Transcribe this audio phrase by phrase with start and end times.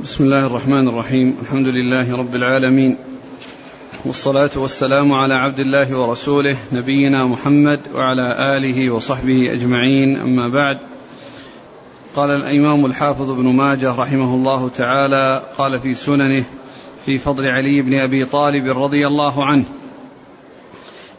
[0.00, 1.36] بسم الله الرحمن الرحيم.
[1.42, 2.96] الحمد لله رب العالمين.
[4.04, 10.16] والصلاة والسلام على عبد الله ورسوله نبينا محمد وعلى آله وصحبه أجمعين.
[10.16, 10.78] أما بعد
[12.16, 16.44] قال الإمام الحافظ ابن ماجه رحمه الله تعالى قال في سننه
[17.06, 19.64] في فضل علي بن أبي طالب رضي الله عنه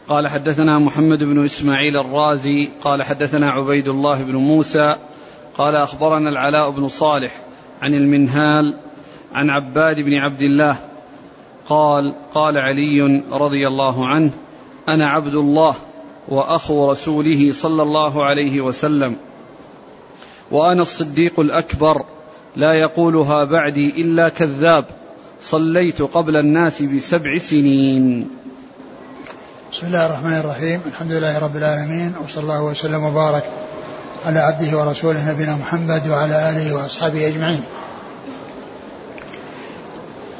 [0.08, 4.96] قال حدثنا محمد بن إسماعيل الرازي قال حدثنا عبيد الله بن موسى
[5.58, 7.49] قال أخبرنا العلاء بن صالح
[7.82, 8.76] عن المنهال
[9.34, 10.76] عن عباد بن عبد الله
[11.66, 14.30] قال قال علي رضي الله عنه
[14.88, 15.74] أنا عبد الله
[16.28, 19.16] وأخو رسوله صلى الله عليه وسلم
[20.50, 22.04] وأنا الصديق الأكبر
[22.56, 24.84] لا يقولها بعدي إلا كذاب
[25.40, 28.28] صليت قبل الناس بسبع سنين.
[29.72, 30.80] بسم الله الرحمن الرحيم.
[30.86, 33.69] الحمد لله رب العالمين وصلى الله وسلم وبارك
[34.26, 37.62] على عبده ورسوله نبينا محمد وعلى آله وأصحابه أجمعين.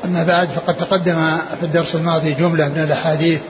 [0.04, 3.40] أما بعد فقد تقدم في الدرس الماضي جملة من الأحاديث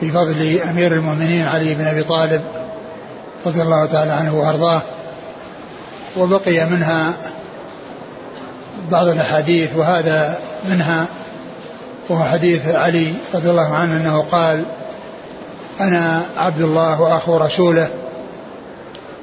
[0.00, 2.42] في فضل أمير المؤمنين علي بن أبي طالب
[3.46, 4.82] رضي الله تعالى عنه وأرضاه
[6.16, 7.12] وبقي منها
[8.90, 11.06] بعض الأحاديث وهذا منها
[12.08, 14.66] وهو حديث علي رضي الله عنه أنه قال
[15.80, 17.88] أنا عبد الله وأخو رسوله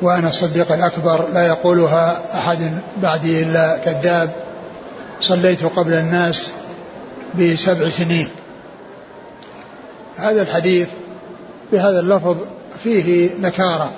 [0.01, 2.71] وأنا الصديق الأكبر لا يقولها أحد
[3.01, 4.35] بعدي إلا كذاب
[5.21, 6.49] صليت قبل الناس
[7.39, 8.27] بسبع سنين.
[10.15, 10.87] هذا الحديث
[11.71, 12.37] بهذا اللفظ
[12.83, 13.91] فيه نكارة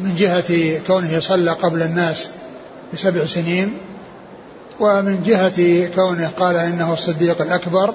[0.00, 2.28] من جهة كونه صلى قبل الناس
[2.92, 3.78] بسبع سنين
[4.80, 7.94] ومن جهة كونه قال إنه الصديق الأكبر.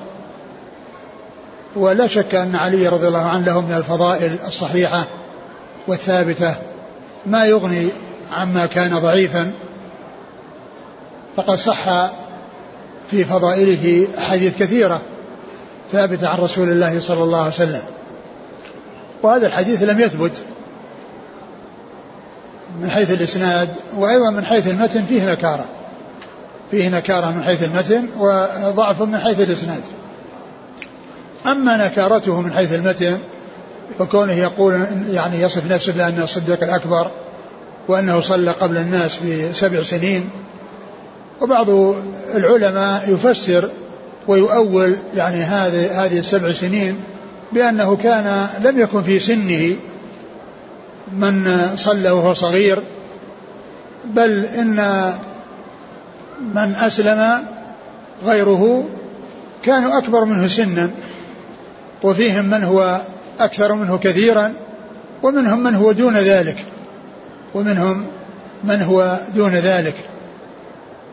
[1.75, 5.07] ولا شك أن علي رضي الله عنه له من الفضائل الصحيحة
[5.87, 6.55] والثابتة
[7.25, 7.87] ما يغني
[8.31, 9.53] عما كان ضعيفا
[11.35, 12.09] فقد صح
[13.11, 15.01] في فضائله أحاديث كثيرة
[15.91, 17.81] ثابتة عن رسول الله صلى الله عليه وسلم.
[19.23, 20.31] وهذا الحديث لم يثبت
[22.81, 25.65] من حيث الإسناد وأيضا من حيث المتن فيه نكارة.
[26.71, 29.81] فيه نكارة من حيث المتن وضعف من حيث الإسناد.
[31.45, 33.17] أما نكارته من حيث المتن
[33.99, 37.11] فكونه يقول يعني يصف نفسه بأنه الصديق الأكبر
[37.87, 40.29] وأنه صلى قبل الناس بسبع سنين.
[41.41, 41.69] وبعض
[42.35, 43.69] العلماء يفسر
[44.27, 46.95] ويؤول يعني هذه هذه السبع سنين
[47.51, 49.75] بأنه كان لم يكن في سنه
[51.13, 52.79] من صلى وهو صغير
[54.05, 55.11] بل إن
[56.55, 57.47] من أسلم
[58.23, 58.85] غيره
[59.63, 60.89] كانوا أكبر منه سنا
[62.03, 63.01] وفيهم من هو
[63.45, 64.53] أكثر منه كثيرا
[65.23, 66.57] ومنهم من هو دون ذلك
[67.53, 68.05] ومنهم
[68.63, 69.95] من هو دون ذلك.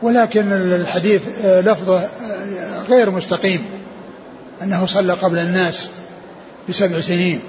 [0.01, 2.03] ولكن الحديث لفظه
[2.89, 3.65] غير مستقيم
[4.61, 5.89] أنه صلى قبل الناس
[6.69, 7.39] بسبع سنين.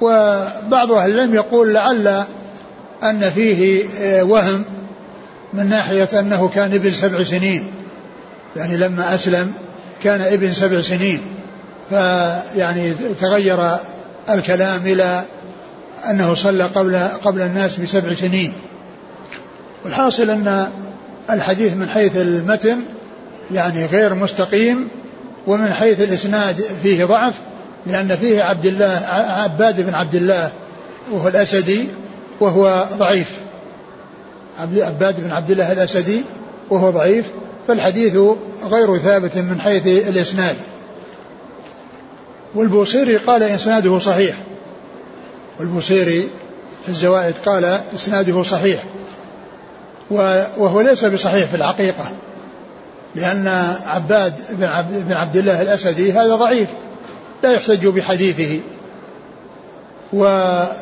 [0.00, 2.24] وبعض أهل العلم يقول لعل
[3.02, 3.82] أن فيه
[4.22, 4.64] وهم
[5.52, 7.66] من ناحية أنه كان ابن سبع سنين
[8.56, 9.52] يعني لما أسلم
[10.04, 11.20] كان ابن سبع سنين.
[11.90, 13.76] فيعني تغير
[14.30, 15.24] الكلام إلى
[16.10, 18.52] أنه صلى قبل قبل الناس بسبع سنين.
[19.84, 20.66] والحاصل أن
[21.30, 22.78] الحديث من حيث المتن
[23.50, 24.88] يعني غير مستقيم
[25.46, 27.34] ومن حيث الإسناد فيه ضعف
[27.86, 30.50] لأن فيه عبد الله عباد بن عبد الله
[31.12, 31.88] وهو الأسدي
[32.40, 33.30] وهو ضعيف.
[34.58, 36.22] عباد بن عبد الله الأسدي
[36.70, 37.24] وهو ضعيف.
[37.68, 38.16] فالحديث
[38.64, 40.56] غير ثابت من حيث الإسناد.
[42.54, 44.36] والبوصيري قال إسناده صحيح.
[45.58, 46.28] والبوصيري
[46.82, 48.82] في الزوائد قال إسناده صحيح.
[50.10, 52.12] وهو ليس بصحيح في الحقيقة
[53.14, 53.48] لأن
[53.86, 56.68] عباد بن عبد, بن عبد الله الأسدي هذا ضعيف
[57.42, 58.60] لا يحتج بحديثه.
[60.12, 60.80] ولعله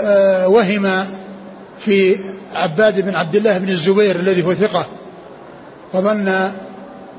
[0.00, 1.04] آه، وهم
[1.78, 2.16] في
[2.54, 4.86] عباد بن عبد الله بن الزبير الذي هو ثقة
[5.92, 6.28] فظن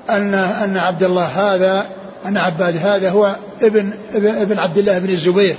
[0.09, 1.85] أن أن عبد الله هذا
[2.25, 5.55] أن عباد هذا هو ابن ابن, ابن عبد الله بن الزبير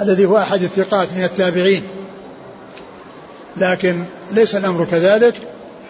[0.00, 1.82] الذي هو أحد الثقات من التابعين.
[3.56, 5.34] لكن ليس الأمر كذلك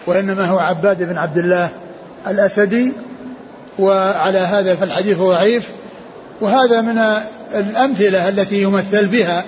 [0.07, 1.69] وإنما هو عباد بن عبد الله
[2.27, 2.93] الأسدي
[3.79, 5.69] وعلى هذا فالحديث ضعيف.
[6.41, 6.99] وهذا من
[7.55, 9.43] الأمثلة التي يمثل بها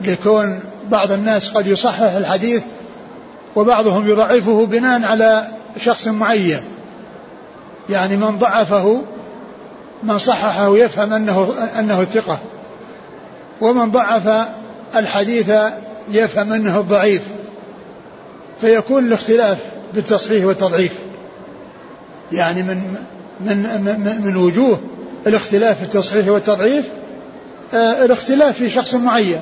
[0.00, 0.60] لكون
[0.90, 2.62] بعض الناس قد يصحح الحديث
[3.56, 5.44] وبعضهم يضعفه بناء على
[5.80, 6.60] شخص معين.
[7.90, 9.02] يعني من ضعفه
[10.02, 12.40] من صححه يفهم انه أنه ثقة.
[13.60, 14.48] ومن ضعف
[14.96, 15.52] الحديث
[16.10, 17.22] يفهم أنه الضعيف
[18.60, 19.58] فيكون الاختلاف
[19.94, 20.92] بالتصحيح والتضعيف.
[22.32, 22.96] يعني من
[23.40, 24.80] من من, من وجوه
[25.26, 26.84] الاختلاف في التصحيح والتضعيف
[27.74, 29.40] آه الاختلاف في شخص معين.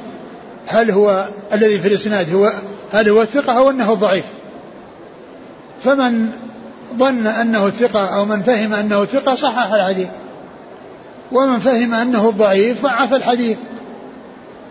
[0.67, 2.53] هل هو الذي في الإسناد هو
[2.93, 4.25] هل هو الثقة أو أنه الضعيف
[5.85, 6.31] فمن
[6.99, 10.09] ظن أنه الثقة أو من فهم أنه الثقة صحح الحديث.
[11.33, 13.57] ومن فهم أنه الضعيف ضعف الحديث.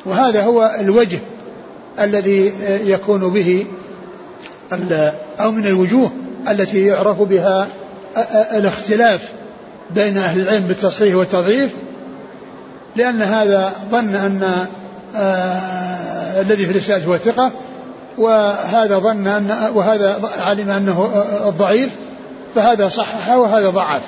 [0.05, 1.19] وهذا هو الوجه
[1.99, 2.53] الذي
[2.85, 3.65] يكون به
[5.39, 6.11] أو من الوجوه
[6.49, 7.67] التي يعرف بها
[8.53, 9.31] الاختلاف
[9.91, 11.71] بين أهل العلم بالتصحيح والتضعيف
[12.95, 14.67] لأن هذا ظن أن
[15.15, 17.51] آه، الذي في الإسناد هو الثقة
[18.17, 21.95] وهذا ظن أن وهذا علم أنه الضعيف
[22.55, 24.01] فهذا صحح وهذا ضعف.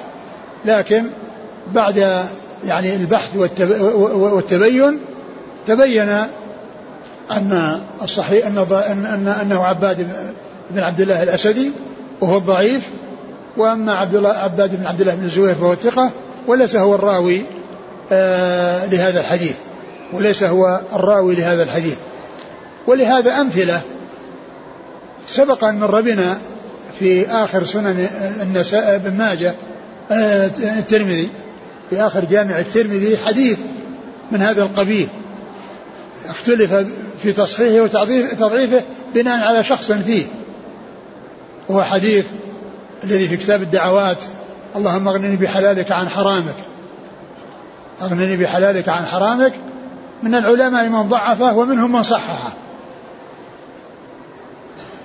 [0.66, 1.06] لكن
[1.74, 2.26] بعد
[2.68, 3.36] يعني البحث
[4.02, 5.00] والتبين
[5.68, 6.10] تبين
[7.32, 10.08] أن الصحيح أن أن أنه عباد
[10.72, 11.72] بن عبد الله الأسدي
[12.22, 12.90] وهو الضعيف
[13.58, 16.12] وأما عبد الله عباد بن عبد الله بن الزبير فهو الثقة
[16.48, 17.42] وليس هو الراوي
[18.12, 19.56] آه لهذا الحديث.
[20.14, 21.96] وليس هو الراوي لهذا الحديث.
[22.88, 23.82] ولهذا أمثلة
[25.28, 26.38] سبق أن مر بنا
[27.00, 28.08] في آخر سنن
[28.42, 29.54] النساء بن ماجه
[30.12, 30.46] آه،
[30.80, 31.30] الترمذي.
[31.90, 33.60] في آخر جامع الترمذي حديث
[34.32, 35.08] من هذا القبيل.
[36.30, 36.74] اختلف
[37.24, 38.82] في تصحيحه وتضعيفه
[39.16, 40.26] بناء على شخص فيه.
[41.70, 42.26] وهو حديث
[43.04, 44.24] الذي في كتاب الدعوات.
[44.76, 46.56] اللهم أغنني بحلالك عن حرامك.
[48.02, 49.54] أغنني بحلالك عن حرامك.
[50.24, 52.52] من العلماء من ضعفه ومنهم من صححه.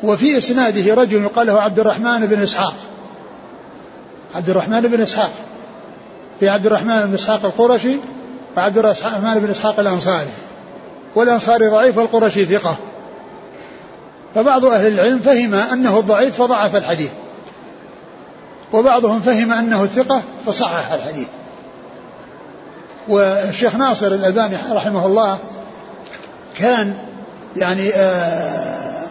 [0.03, 2.75] وفي إسناده رجل يقال له عبد الرحمن بن إسحاق.
[4.35, 5.31] عبد الرحمن بن إسحاق.
[6.43, 7.97] في عبد الرحمن بن إسحاق القرشي
[8.57, 10.29] وعبد الرحمن بن إسحاق الأنصاري.
[11.15, 12.79] والأنصاري ضعيف والقرشي ثقة.
[14.35, 17.11] فبعض أهل العلم فهم أنه الضعيف فضعف الحديث.
[18.73, 21.29] وبعضهم فهم أنه الثقه فصحح الحديث.
[23.09, 25.39] والشيخ ناصر الألباني رحمه الله
[26.59, 26.95] كان
[27.57, 29.03] يعني آه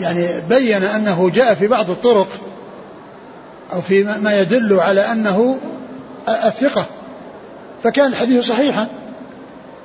[0.00, 2.28] يعني بين أنه جاء في بعض الطرق
[3.72, 5.58] أو في ما يدل على أنه
[6.28, 6.86] الثقة.
[7.84, 8.88] فكان الحديث صحيحا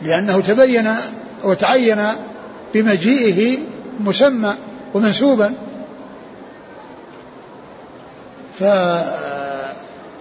[0.02, 0.96] لأنه تبين
[1.44, 2.04] وتعين
[2.74, 3.58] بمجيئه
[4.00, 4.54] مسمى
[4.94, 5.54] ومنسوبا.
[8.60, 8.64] ف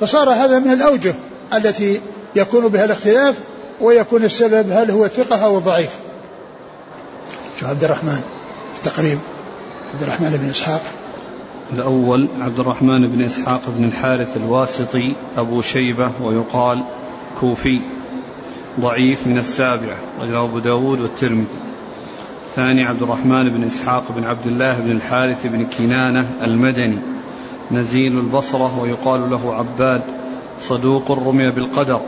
[0.01, 1.15] فصار هذا من الأوجه
[1.55, 2.01] التي
[2.37, 3.35] يكون بها الاختلاف
[3.81, 5.91] ويكون السبب هل هو ثقة أو ضعيف.
[7.61, 8.23] شو عبد الرحمن؟
[8.77, 9.19] التقريب.
[9.95, 10.83] عبد الرحمن بن إسحاق.
[11.75, 16.85] الأول عبد الرحمن بن إسحاق بن الحارث الواسطي أبو شيبة ويقال
[17.41, 17.81] كوفي
[18.81, 21.47] ضعيف من السابعة رجله أبو داود والترمذي.
[22.49, 26.99] الثاني عبد الرحمن بن إسحاق بن عبد الله بن الحارث بن كنانة المدني.
[27.71, 30.03] نزيل البصرة ويقال له عباد
[30.61, 32.01] صدوق رمي بالقدر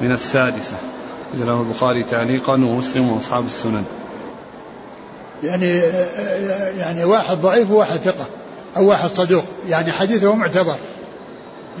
[0.00, 0.76] من السادسة.
[1.34, 3.84] رجله البخاري تعليقا ومسلم وأصحاب السنن.
[5.42, 5.66] يعني
[6.78, 8.28] يعني واحد ضعيف وواحد ثقة.
[8.76, 9.44] أو واحد صدوق.
[9.68, 10.76] يعني حديثه معتبر.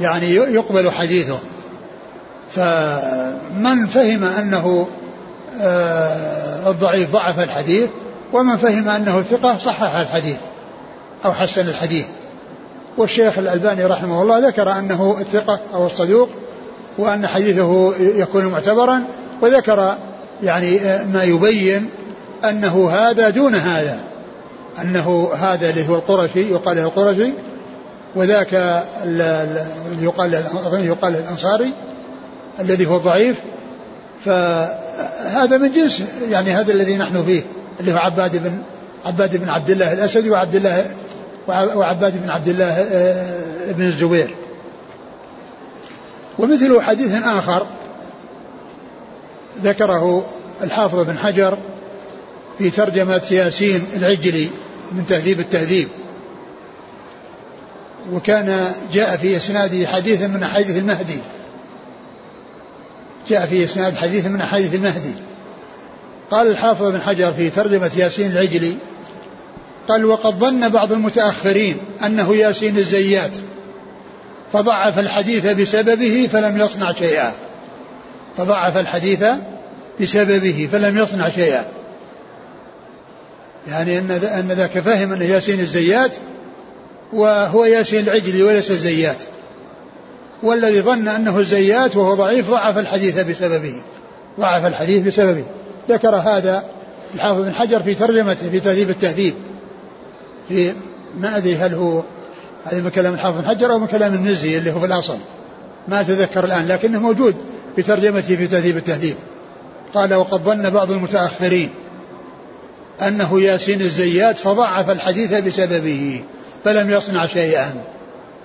[0.00, 1.38] يعني يقبل حديثه.
[2.50, 4.88] فمن فهم أنه
[5.60, 7.88] آه، الضعيف ضعف الحديث
[8.32, 10.36] ومن فهم أنه ثقة صحح الحديث
[11.24, 12.06] أو حسن الحديث.
[12.96, 16.28] والشيخ الألباني رحمه الله ذكر أنه الثقة أو الصدوق
[16.98, 19.02] وأن حديثه يكون معتبرا
[19.42, 19.96] وذكر
[20.42, 21.90] يعني آه، ما يبين
[22.44, 24.03] أنه هذا دون هذا.
[24.82, 27.30] أنه هذا اللي هو القرشي يقال له القرشي
[28.16, 28.52] وذاك
[30.00, 31.70] يقال يقال الأنصاري
[32.60, 33.36] الذي هو ضعيف.
[34.24, 37.42] فهذا من جنس يعني هذا الذي نحن فيه
[37.80, 38.62] اللي هو عباد بن
[39.04, 40.86] عباد بن عبد الله الأسدي وعبد الله
[41.48, 44.34] وعباد بن عبد الله آه، بن الزبير.
[46.38, 47.66] ومثل حديث آخر
[49.64, 50.24] ذكره
[50.62, 51.58] الحافظ بن حجر
[52.58, 54.48] في ترجمة ياسين العجلي.
[54.92, 55.88] من تهذيب التهذيب.
[58.12, 61.18] وكان جاء في إسناده حديث من أحاديث المهدي.
[63.28, 65.14] جاء في إسناد حديث من أحاديث المهدي.
[66.30, 68.76] قال الحافظ بن حجر في ترجمة ياسين العجلي
[69.88, 71.76] قال وقد ظن بعض المتأخرين
[72.06, 73.30] أنه ياسين الزيات
[74.52, 77.32] فضعف الحديث بسببه فلم يصنع شيئا.
[78.36, 79.24] فضعف الحديث
[80.00, 81.66] بسببه فلم يصنع شيئا.
[83.68, 86.16] يعني أن أن ذاك فهم أنه ياسين الزيات
[87.12, 89.16] وهو ياسين العجلي وليس الزيات.
[90.42, 93.74] والذي ظن أنه الزيات وهو ضعيف ضعف الحديث بسببه.
[94.40, 95.44] ضعف الحديث بسببه.
[95.88, 96.64] ذكر هذا
[97.14, 99.34] الحافظ بن حجر في ترجمته في تهذيب التهذيب.
[100.48, 100.72] في
[101.20, 102.02] ما أدري هل هو
[102.64, 105.16] هذا من كلام الحافظ بن حجر أو من كلام النزي اللي هو في الأصل.
[105.88, 107.34] ما أتذكر الآن لكنه موجود
[107.76, 109.16] في ترجمته في تهذيب التهذيب.
[109.94, 111.70] قال وقد ظن بعض المتأخرين
[113.02, 116.22] أنه ياسين الزيات فضعف الحديث بسببه
[116.64, 117.74] فلم يصنع شيئا.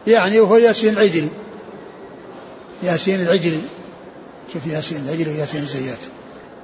[0.07, 1.29] يعني وهو ياسين العجلي
[2.83, 3.61] ياسين العجلي
[4.53, 6.05] شوف ياسين العجلي وياسين الزيات؟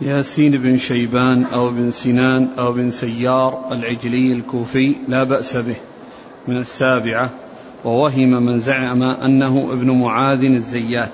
[0.02, 5.76] ياسين بن شيبان أو بن سنان أو بن سيار العجلي الكوفي لا بأس به.
[6.48, 7.30] من السابعة
[7.86, 11.14] ووهم من زعم أنه ابن معاذ الزيات.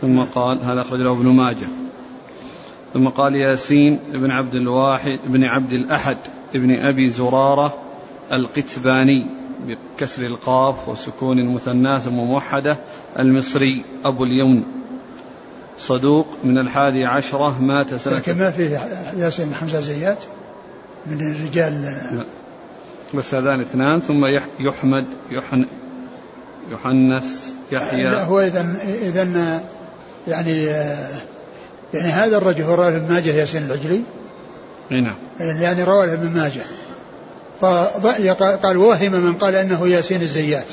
[0.00, 1.66] ثم قال هذا أخرج له ابن ماجه؟
[2.96, 6.16] ثم قال ياسين بن عبد الواحد بن عبد الأحد
[6.54, 7.78] ابن أبي زرارة
[8.32, 9.26] القتباني
[9.66, 12.76] بكسر القاف وسكون المثنى ثم موحدة
[13.18, 14.62] المصري أبو اليمن.
[15.78, 18.78] صدوق من الحادي عشرة مات سنة لكن ما فيه
[19.16, 20.24] ياسين حمزة زيات
[21.06, 21.82] من الرجال.
[21.82, 22.24] لا.
[23.14, 24.00] بس هذان اثنان.
[24.00, 24.24] ثم
[24.60, 25.66] يحمد يحن
[26.72, 28.04] يحنس يحيى.
[28.04, 29.62] لا هو إذا إذا
[30.28, 30.68] يعني
[31.96, 34.00] يعني هذا الرجل هو رواه ابن ماجه ياسين العجلي.
[34.90, 35.16] نعم.
[35.40, 36.62] يعني رواه ابن ماجه.
[37.60, 40.66] فقال وهم من قال أنه ياسين الزيات.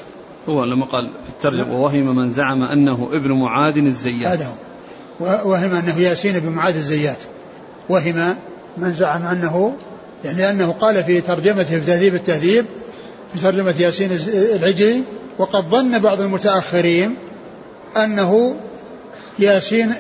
[0.50, 4.32] هو لما قال في الترجمة ووهم من زعم أنه ابن معاذ الزيات.
[4.32, 5.50] هذا هو.
[5.50, 7.18] وهم أنه ياسين بن معاذ الزيات.
[7.90, 8.36] وهم
[8.78, 9.76] من زعم أنه
[10.26, 12.66] يعني أنه قال في ترجمته في تهذيب التهذيب
[13.34, 14.12] في ترجمة ياسين
[14.56, 15.02] العجلي
[15.40, 17.16] وقد ظن بعض المتأخرين
[17.98, 18.56] أنه
[19.40, 19.94] ياسين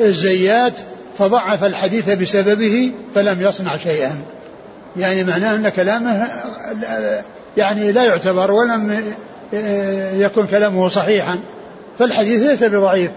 [0.00, 0.72] الزيات
[1.18, 4.20] فضعف الحديث بسببه فلم يصنع شيئا.
[4.96, 6.28] يعني معناه أن كلامه
[7.56, 9.02] يعني لا يعتبر ولم
[10.12, 11.38] يكن كلامه صحيحا.
[11.98, 13.10] فالحديث ليس بضعيف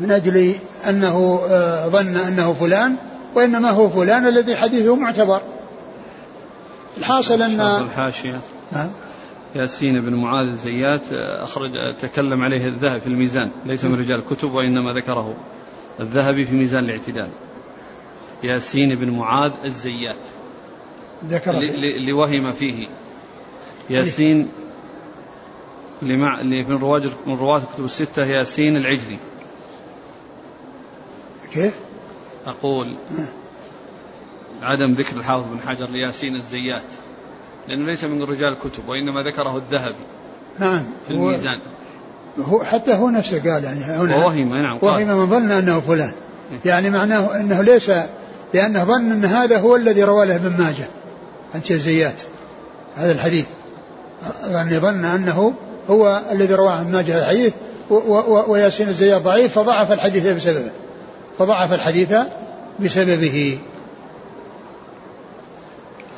[0.00, 0.54] من أجل
[0.88, 1.40] أنه
[1.86, 2.94] ظن أنه فلان
[3.34, 5.40] وإنما هو فلان الذي حديثه معتبر.
[6.98, 8.40] الحاصل أن الحاشية.
[8.72, 8.88] نعم
[9.54, 14.92] ياسين بن معاذ الزيات أخرج تكلم عليه الذهبي في الميزان ليس من رجال الكتب وإنما
[14.92, 15.34] ذكره.
[16.00, 17.28] الذهبي في ميزان الاعتدال.
[18.42, 20.26] ياسين بن معاذ الزيات.
[21.24, 22.88] ذكر اللي وهم فيه.
[23.90, 24.48] ياسين
[26.02, 26.40] لمع...
[26.40, 29.18] اللي من رواة من رواة الكتب الستة ياسين العجلي.
[31.52, 31.74] كيف؟
[32.46, 32.96] أقول
[34.62, 36.82] عدم ذكر الحافظ بن حجر لياسين الزيات.
[37.68, 40.04] لأنه ليس من رجال الكتب وإنما ذكره الذهبي
[40.58, 41.60] نعم في الميزان.
[42.38, 46.12] هو حتى هو نفسه قال يعني هنا ووهم نعم وهم من ظن أنه فلان.
[46.52, 46.58] إيه.
[46.64, 47.90] يعني معناه أنه ليس
[48.54, 50.86] لأنه ظن أن هذا هو الذي روى له ابن ماجه
[51.54, 52.22] عن الزيات
[52.96, 53.46] هذا الحديث.
[54.48, 55.54] يعني ظن أنه
[55.90, 57.52] هو الذي رواه ابن ماجه الحديث
[58.48, 60.70] وياسين الزيات ضعيف فضعف الحديث بسببه
[61.38, 62.14] فضعف الحديث
[62.80, 63.58] بسببه.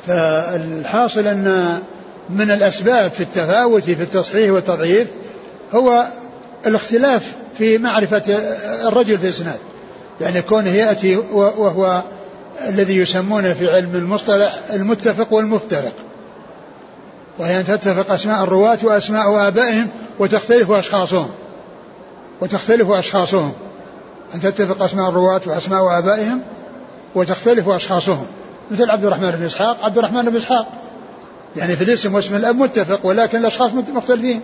[0.07, 1.79] فالحاصل أن
[2.29, 5.07] من الأسباب في التفاوت في التصحيح والتضعيف
[5.73, 6.07] هو
[6.65, 8.23] الاختلاف في معرفة
[8.87, 9.59] الرجل في الإسناد.
[10.21, 12.03] يعني كونه يأتي وهو
[12.69, 15.93] الذي يسمونه في علم المصطلح المتفق والمفترق.
[17.39, 19.87] وهي أن تتفق أسماء الرواة وأسماء آبائهم
[20.19, 21.29] وتختلف أشخاصهم.
[22.41, 23.53] وتختلف أشخاصهم.
[24.35, 26.41] أن تتفق أسماء الرواة وأسماء آبائهم
[27.15, 28.25] وتختلف أشخاصهم.
[28.71, 29.85] مثل عبد الرحمن بن إسحاق.
[29.85, 30.67] عبد الرحمن بن إسحاق
[31.55, 34.41] يعني في الاسم واسم الأب متفق ولكن الأشخاص مختلفين.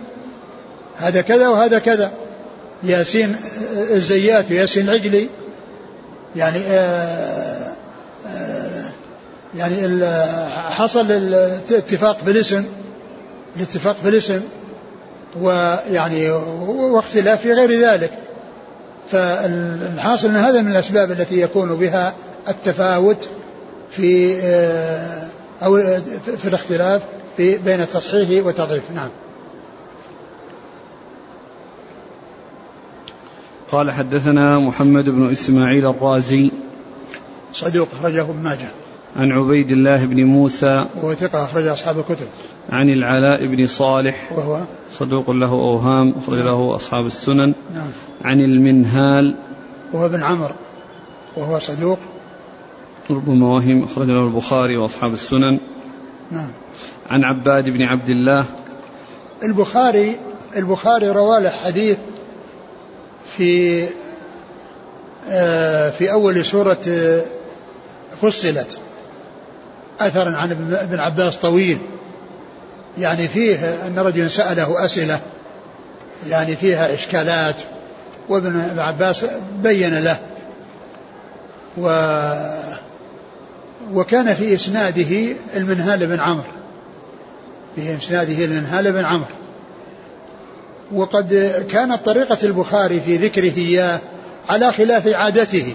[0.96, 2.10] هذا كذا وهذا كذا.
[2.82, 3.36] ياسين
[3.72, 5.28] الزيات وياسين العجلي
[6.36, 7.72] يعني آآ
[8.26, 8.82] آآ
[9.56, 10.04] يعني
[10.70, 12.64] حصل الاتفاق في الاسم
[13.56, 14.40] الاتفاق في الاسم
[15.40, 18.10] ويعني واختلاف في غير ذلك.
[19.08, 22.14] فالحاصل إن هذا من الأسباب التي يكون بها
[22.48, 23.28] التفاوت
[23.90, 25.26] في آه،
[25.62, 25.76] أو
[26.38, 27.02] في الاختلاف
[27.36, 28.90] في بين التصحيح والتضعيف.
[28.94, 29.08] نعم.
[33.72, 36.50] قال حدثنا محمد بن إسماعيل الرازي.
[37.52, 38.68] صدوق أخرجه ابن ماجه.
[39.16, 40.86] عن عبيد الله بن موسى.
[40.96, 42.26] وهو ثقة أخرج أصحاب الكتب.
[42.70, 44.32] عن العلاء بن صالح.
[44.32, 44.60] وهو؟
[44.92, 46.46] صدوق له أوهام أخرج نعم.
[46.46, 47.54] له أصحاب السنن.
[47.74, 47.90] نعم.
[48.24, 49.34] عن المنهال.
[49.92, 50.54] وهو ابن عمرو.
[51.36, 51.98] وهو صدوق
[53.10, 55.58] ربما وهم أخرج له البخاري وأصحاب السنن.
[56.30, 56.50] نعم.
[57.10, 58.44] عن عباد بن عبد الله.
[59.42, 60.16] البخاري
[60.56, 61.98] البخاري روى له حديث
[63.36, 63.88] في
[65.28, 67.22] آه، في أول سورة آه،
[68.22, 68.78] فصلت.
[70.00, 71.78] أثرا عن ابن عباس طويل.
[72.98, 75.20] يعني فيه أن رجلا سأله أسئلة.
[76.28, 77.56] يعني فيها إشكالات.
[78.28, 79.26] وابن عباس
[79.62, 80.18] بين له.
[81.78, 81.86] و
[83.94, 86.44] وكان في إسناده المنهال بن عمرو.
[87.76, 89.24] في إسناده المنهال بن عمرو.
[90.92, 94.00] وقد كانت طريقة البخاري في ذكره إياه
[94.48, 95.74] على خلاف عادته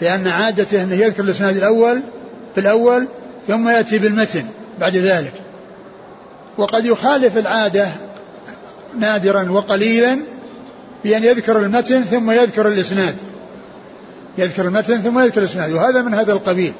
[0.00, 2.02] لأن عادته أنه يذكر الإسناد الأول
[2.54, 3.08] في الأول
[3.48, 4.44] ثم يأتي بالمتن
[4.80, 5.32] بعد ذلك.
[6.58, 7.88] وقد يخالف العادة
[8.98, 10.18] نادرا وقليلا
[11.04, 13.16] بأن يذكر المتن ثم يذكر الإسناد.
[14.38, 16.72] يذكر المتن ثم يذكر الإسناد وهذا من هذا القبيل.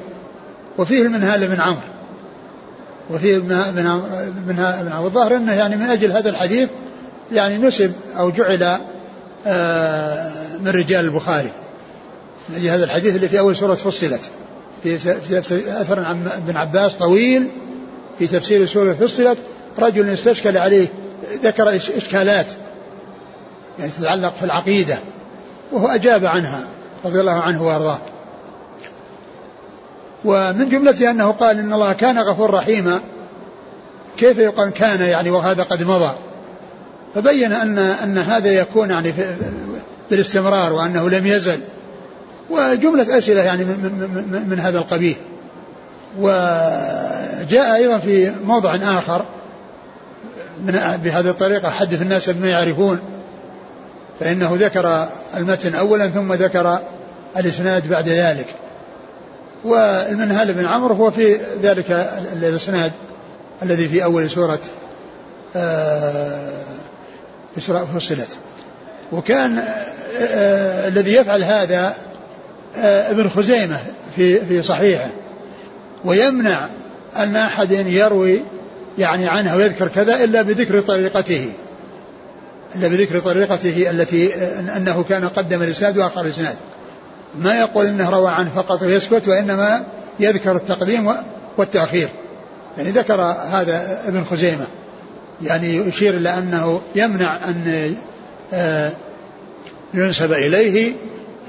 [0.77, 1.77] وفيه المنهال بن عمرو.
[3.09, 3.85] وفيه من من
[4.47, 6.69] من والظاهر إنه يعني من أجل هذا الحديث
[7.31, 8.79] يعني نسب أو جعل
[9.47, 11.51] آه، من رجال البخاري.
[12.49, 14.21] من أجل هذا الحديث اللي في أول سورة فصلت.
[14.83, 17.47] في, في أثر عن ابن عباس طويل.
[18.19, 19.37] في تفسير سورة فصلت
[19.79, 20.87] رجل استشكل عليه
[21.43, 22.47] ذكر إشكالات.
[23.79, 24.97] يعني تتعلق في العقيدة.
[25.71, 26.63] وهو أجاب عنها
[27.05, 27.99] رضي الله عنه وأرضاه.
[30.25, 32.99] ومن جملة أنه قال إن الله كان غفور رحيما
[34.17, 36.13] كيف يقال كان يعني وهذا قد مضى؟
[37.15, 39.13] فبين أن أن هذا يكون يعني
[40.09, 41.59] بالاستمرار وأنه لم يزل.
[42.49, 45.15] وجملة أسئلة يعني من, من, من, من هذا القبيل
[46.19, 49.25] وجاء أيضا في موضع آخر
[50.65, 52.99] من بهذه الطريقة حدث الناس بما يعرفون.
[54.19, 55.07] فإنه ذكر
[55.37, 56.79] المتن أولا ثم ذكر
[57.37, 58.47] الإسناد بعد ذلك.
[59.63, 61.91] والمنهل بن عمرو هو في ذلك
[62.33, 62.91] الإسناد
[63.63, 64.59] الذي في سورة
[67.57, 68.37] إسراء آه، فصلت.
[69.11, 69.61] وكان آه،
[70.19, 71.93] آه، الذي يفعل هذا
[72.75, 73.79] ابن خزيمة
[74.15, 75.09] في في صحيحه
[76.05, 76.67] ويمنع
[77.15, 78.41] أن أحد يروي
[78.97, 81.51] يعني عنه ويذكر كذا إلا بذكر طريقته
[82.75, 84.35] إلا بذكر طريقته التي
[84.77, 86.55] أنه كان قدم الإسناد وأخر الإسناد
[87.35, 89.85] ما يقول إنه روى عنه فقط ويسكت وإنما
[90.19, 91.13] يذكر التقديم
[91.57, 92.09] والتأخير.
[92.77, 94.65] يعني ذكر هذا ابن خزيمة.
[95.41, 97.95] يعني يشير إلى أنه يمنع أن
[98.53, 98.91] آه،
[99.93, 100.93] ينسب إليه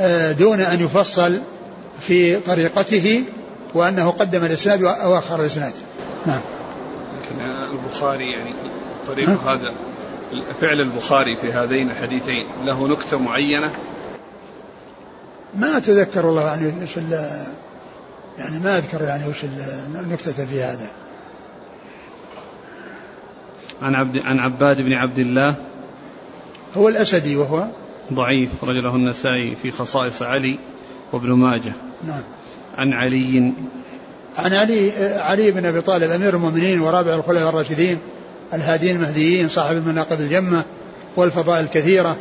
[0.00, 1.42] آه، دون أن يفصل
[2.00, 3.24] في طريقته
[3.74, 5.72] وأنه قدم الإسناد واخر الإسناد.
[6.26, 6.40] نعم.
[7.22, 8.54] لكن البخاري يعني
[9.06, 9.72] طريق هذا
[10.60, 13.70] فعل البخاري في هذين الحديثين له نكتة معينة
[15.54, 16.96] ما أتذكر والله يعني إيش
[18.38, 19.44] يعني ما أذكر يعني وش
[19.94, 20.86] النكتة في هذا.
[23.82, 25.54] عن عبد عن عباد بن عبد الله.
[26.76, 27.64] هو الأسدي وهو؟
[28.12, 30.58] ضعيف رجله النسائي في خصائص علي
[31.12, 31.72] وابن ماجه.
[32.06, 32.22] نعم.
[32.78, 33.52] عن علي.
[34.36, 37.98] عن علي علي بن أبي طالب أمير المؤمنين ورابع الخلفاء الراشدين
[38.54, 40.64] الهادين المهديين صاحب المناقب الجمة
[41.16, 42.16] والفضائل الكثيرة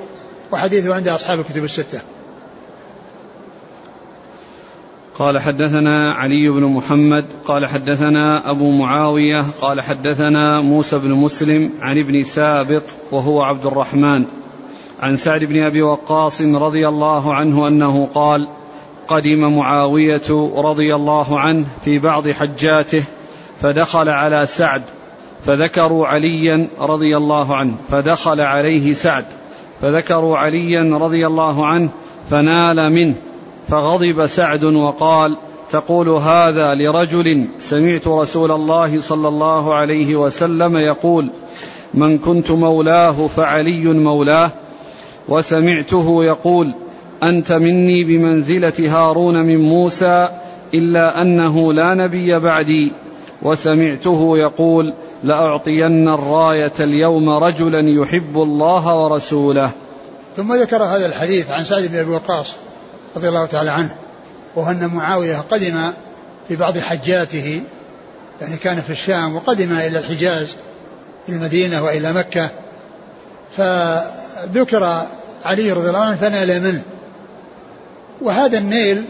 [0.51, 2.01] وحديثه عند أصحاب الكتب الستة.
[5.19, 11.97] قال حدثنا علي بن محمد قال حدثنا أبو معاوية قال حدثنا موسى بن مسلم عن
[11.97, 14.25] ابن سابط وهو عبد الرحمن
[15.01, 18.47] عن سعد بن أبي وقاص رضي الله عنه أنه قال
[19.07, 23.03] قدم معاوية رضي الله عنه في بعض حجاته
[23.61, 24.81] فدخل على سعد
[25.43, 29.25] فذكروا عليا رضي الله عنه فدخل عليه سعد
[29.81, 31.89] فذكروا عليا رضي الله عنه
[32.29, 33.15] فنال منه
[33.67, 35.37] فغضب سعد وقال
[35.71, 41.29] تقول هذا لرجل سمعت رسول الله صلى الله عليه وسلم يقول
[41.93, 44.51] من كنت مولاه فعلي مولاه
[45.29, 46.73] وسمعته يقول
[47.23, 50.29] أنت مني بمنزلة هارون من موسى
[50.73, 52.91] إلا أنه لا نبي بعدي.
[53.41, 59.71] وسمعته يقول لأعطين الراية اليوم رجلا يحب الله ورسوله.
[60.35, 62.55] ثم ذكر هذا الحديث عن سعد بن أبي وقاص
[63.17, 63.95] رضي الله تعالى عنه
[64.55, 65.91] وهو أن معاوية قدم
[66.47, 67.63] في بعض حجاته
[68.41, 70.55] يعني كان في الشام وقدم إلى الحجاز
[71.29, 72.49] المدينة وإلى مكة
[73.51, 75.05] فذكر
[75.45, 76.81] علي رضي الله عنه فنال منه.
[78.21, 79.05] وهذا النيل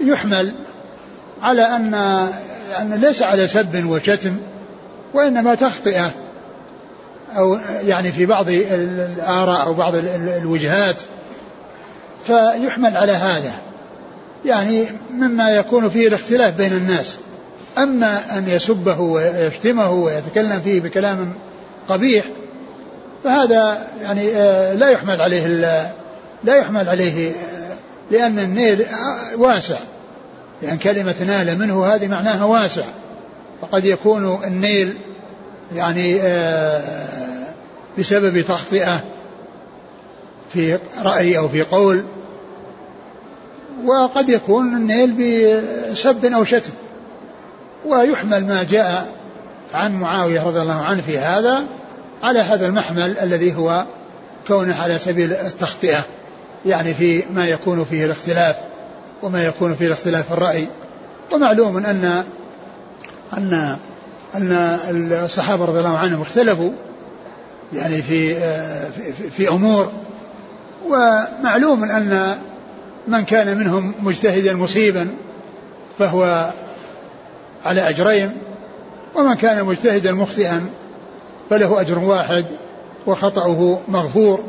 [0.00, 0.52] يحمل
[1.42, 1.94] على أن
[2.80, 4.36] أن ليس على سب وشتم
[5.14, 6.10] وإنما تخطئة
[7.36, 9.94] أو يعني في بعض الآراء أو بعض
[10.42, 11.00] الوجهات.
[12.24, 13.52] فيحمل على هذا.
[14.44, 17.18] يعني مما يكون فيه الاختلاف بين الناس.
[17.78, 21.32] أما أن يسبه ويشتمه ويتكلم فيه بكلام
[21.88, 22.24] قبيح
[23.24, 25.46] فهذا يعني آه، لا يحمل عليه
[26.44, 27.76] لا يحمل عليه آه،
[28.10, 28.86] لأن النيل
[29.36, 29.78] واسع.
[30.62, 32.84] لأن كلمة نال منه هذه معناها واسع.
[33.62, 34.96] فقد يكون النيل
[35.74, 36.82] يعني آه،
[37.98, 39.00] بسبب تخطئة
[40.52, 42.04] في رأي أو في قول
[43.84, 45.12] وقد يكون النيل
[45.92, 46.72] بسب أو شتم.
[47.86, 49.08] ويحمل ما جاء
[49.72, 51.62] عن معاوية رضي الله عنه في هذا
[52.22, 53.86] على هذا المحمل الذي هو
[54.48, 56.04] كونه على سبيل التخطئة
[56.66, 58.56] يعني في ما يكون فيه الاختلاف
[59.22, 60.66] وما يكون فيه الاختلاف الرأي.
[61.32, 62.24] ومعلوم أن
[63.36, 63.76] أن
[64.34, 64.52] أن
[65.24, 66.72] الصحابة رضي الله عنهم اختلفوا
[67.72, 68.34] يعني في
[69.12, 69.92] في, في أمور
[70.86, 72.38] ومعلوم أن
[73.08, 75.08] من كان منهم مجتهدا مصيبا
[75.98, 76.50] فهو
[77.64, 78.32] على أجرين
[79.14, 80.66] ومن كان مجتهدا مخطئا
[81.50, 82.44] فله أجر واحد
[83.06, 84.44] وخطأه مغفور.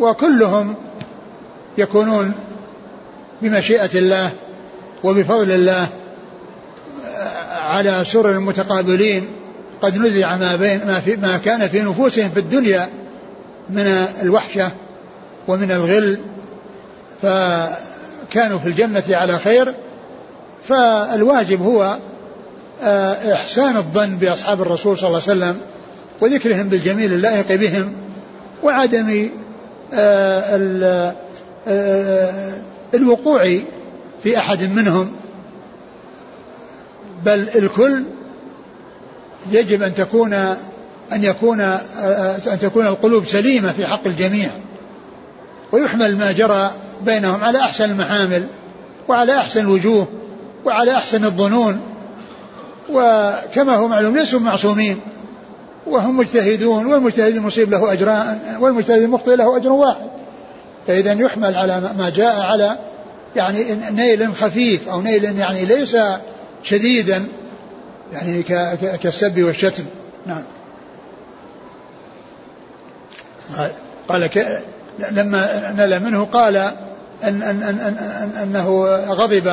[0.00, 0.74] وكلهم
[1.78, 2.32] يكونون
[3.42, 4.30] بمشيئة الله
[5.04, 5.88] وبفضل الله
[7.52, 9.26] على سر متقابلين.
[9.82, 12.88] قد نزع ما بين ما, في ما كان في نفوسهم في الدنيا
[13.70, 13.86] من
[14.22, 14.72] الوحشة
[15.48, 16.18] ومن الغل
[17.22, 19.74] فكانوا في الجنة على خير.
[20.68, 21.98] فالواجب هو
[22.82, 25.60] آه، إحسان الظن بأصحاب الرسول صلى الله عليه وسلم
[26.20, 27.92] وذكرهم بالجميل اللائق بهم
[28.62, 29.28] وعدم
[29.94, 31.14] آه،
[31.68, 32.54] آه،
[32.94, 33.58] الوقوع
[34.22, 35.12] في أحد منهم.
[37.24, 38.02] بل الكل
[39.52, 40.32] يجب أن تكون
[41.12, 44.50] أن يكون أن تكون القلوب سليمة في حق الجميع.
[45.72, 46.70] ويحمل ما جرى
[47.02, 48.46] بينهم على أحسن المحامل
[49.08, 50.08] وعلى أحسن الوجوه
[50.64, 51.80] وعلى أحسن الظنون.
[52.88, 55.00] وكما هو معلوم ليسوا معصومين
[55.86, 60.10] وهم مجتهدون والمجتهد المصيب له أجران والمجتهد المخطئ له أجر واحد.
[60.86, 62.78] فإذا يحمل على ما جاء على
[63.36, 65.96] يعني نيل خفيف أو نيل يعني ليس
[66.62, 67.26] شديدا
[68.12, 68.42] يعني
[69.02, 69.84] كالسب والشتم.
[70.26, 70.42] نعم.
[74.08, 74.30] قال
[74.98, 76.72] لما نال منه قال أن
[77.24, 79.46] أن أن أن أن أنه غضب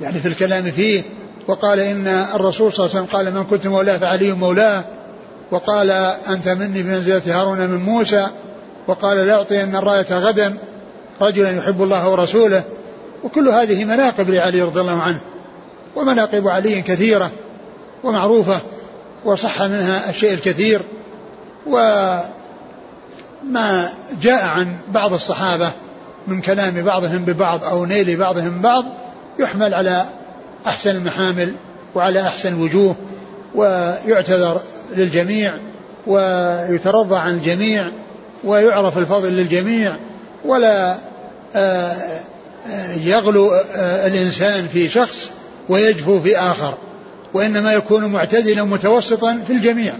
[0.00, 1.02] يعني في الكلام فيه
[1.48, 4.84] وقال إن الرسول صلى الله عليه وسلم قال من كنت مولاه فعلي مولاه
[5.50, 5.90] وقال
[6.28, 8.28] أنت مني بمنزلة هارون من موسى
[8.86, 10.56] وقال لأعطين الراية غدا
[11.20, 12.62] رجلا يحب الله ورسوله
[13.24, 15.20] وكل هذه مناقب لعلي رضي الله عنه
[15.96, 17.30] ومناقب علي كثيرة
[18.04, 18.60] ومعروفة
[19.24, 20.80] وصح منها الشيء الكثير
[23.44, 23.88] وما
[24.22, 25.70] جاء عن بعض الصحابة
[26.26, 28.84] من كلام بعضهم ببعض أو نيل بعضهم بعض
[29.38, 30.06] يحمل على
[30.66, 31.54] أحسن المحامل
[31.94, 32.96] وعلى أحسن الوجوه
[33.54, 34.60] ويعتذر
[34.96, 35.54] للجميع
[36.06, 37.90] ويترضى عن الجميع
[38.44, 39.96] ويعرف الفضل للجميع
[40.44, 40.96] ولا
[41.54, 41.92] آه،
[42.70, 45.30] آه، يغلو آه، الإنسان في شخص
[45.68, 46.74] ويجفو في آخر
[47.34, 49.94] وإنما يكون معتدلا متوسطا في الجميع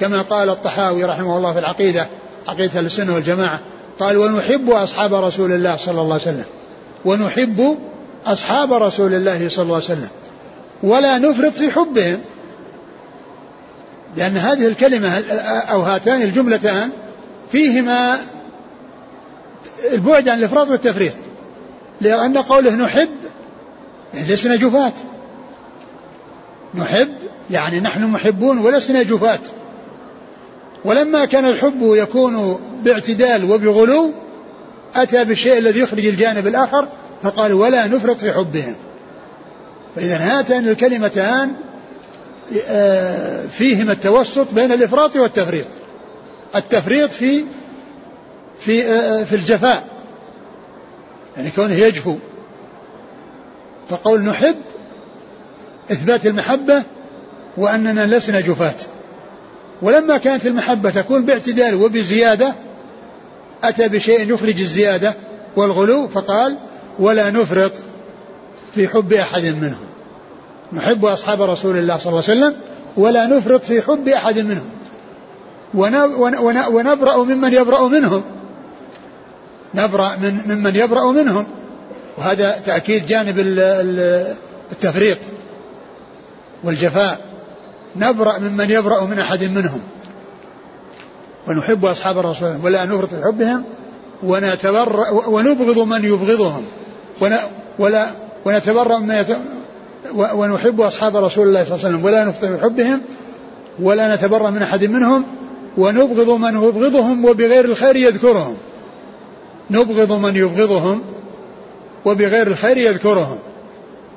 [0.00, 2.06] كما قال الطحاوي رحمه الله في العقيدة
[2.48, 3.60] عقيدة السنة والجماعة.
[4.00, 6.44] قال ونحب أصحاب رسول الله صلى الله عليه وسلم.
[7.04, 7.78] ونحب
[8.26, 10.08] أصحاب رسول الله صلى الله عليه وسلم.
[10.82, 12.18] ولا نفرط في حبهم.
[14.16, 15.22] لأن هذه الكلمة
[15.70, 16.90] أو هاتان الجملتان
[17.52, 18.18] فيهما
[19.92, 21.14] البعد عن الإفراط والتفريط.
[22.00, 23.08] لأن قوله نحب
[24.14, 24.92] يعني لسنا جفاة.
[26.74, 27.08] نحب
[27.50, 29.38] يعني نحن محبون ولسنا جفاة.
[30.84, 34.12] ولما كان الحب يكون باعتدال وبغلو
[34.94, 36.88] أتى بالشيء الذي يخرج الجانب الآخر
[37.22, 38.74] فقال ولا نفرط في حبهم.
[39.96, 41.52] فإذا هاتان الكلمتان
[42.68, 45.66] آه، فيهما التوسط بين الإفراط والتفريط.
[46.56, 47.44] التفريط في
[48.58, 49.84] في آه، في الجفاء
[51.36, 52.16] يعني كونه يجفو.
[53.90, 54.56] فقول نحب
[55.92, 56.82] إثبات المحبة
[57.56, 58.74] وأننا لسنا جفاة.
[59.82, 62.54] ولما كانت المحبة تكون باعتدال وبزيادة
[63.64, 65.14] أتى بشيء يخرج الزيادة
[65.56, 66.58] والغلو فقال
[66.98, 67.72] ولا نفرط
[68.74, 69.86] في حب أحد منهم.
[70.72, 72.54] نحب أصحاب رسول الله صلى الله عليه وسلم
[72.96, 74.70] ولا نفرط في حب أحد منهم.
[75.74, 78.22] ونبرأ ممن يبرأ منهم.
[79.74, 81.46] نبرأ من ممن يبرأ منهم.
[82.18, 83.34] وهذا تأكيد جانب
[84.72, 85.18] التفريط
[86.64, 87.31] والجفاء.
[87.96, 89.80] نبرأ ممن يبرأ من أحد منهم.
[91.48, 93.64] ونحب أصحاب الرسول ولا نفرط في حبهم
[94.22, 96.64] ونتبرأ ونبغض من يبغضهم
[97.78, 98.06] ولا
[98.44, 99.36] ونتبرأ من يت...
[100.14, 103.00] ونحب أصحاب رسول الله صلى الله عليه وسلم ولا نفرط في حبهم
[103.82, 105.24] ولا نتبرأ من أحد منهم
[105.78, 108.56] ونبغض من يبغضهم وبغير الخير يذكرهم.
[109.70, 111.02] نبغض من يبغضهم
[112.04, 113.38] وبغير الخير يذكرهم.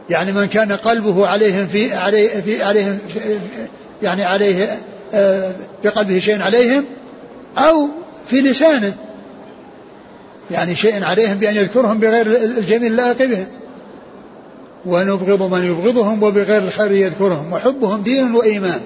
[0.09, 3.39] يعني من كان قلبه عليهم في عليه في عليهم في
[4.03, 4.79] يعني عليه
[5.13, 6.85] آه، في قلبه شيء عليهم
[7.57, 7.87] أو
[8.27, 8.93] في لسانه.
[10.51, 13.47] يعني شيء عليهم بأن يذكرهم بغير الجميل اللائق بهم
[14.85, 17.53] ونبغض من يبغضهم وبغير الخير يذكرهم.
[17.53, 18.81] وحبهم دين وإيمان.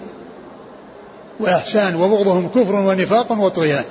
[1.40, 3.84] وإحسان وبغضهم كفر ونفاق وطغيان.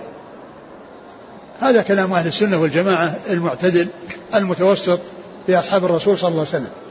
[1.61, 3.87] هذا كلام أهل السنة والجماعة المعتدل
[4.35, 5.01] المتوسط
[5.47, 6.88] في أصحاب الرسول صلى الله عليه وسلم.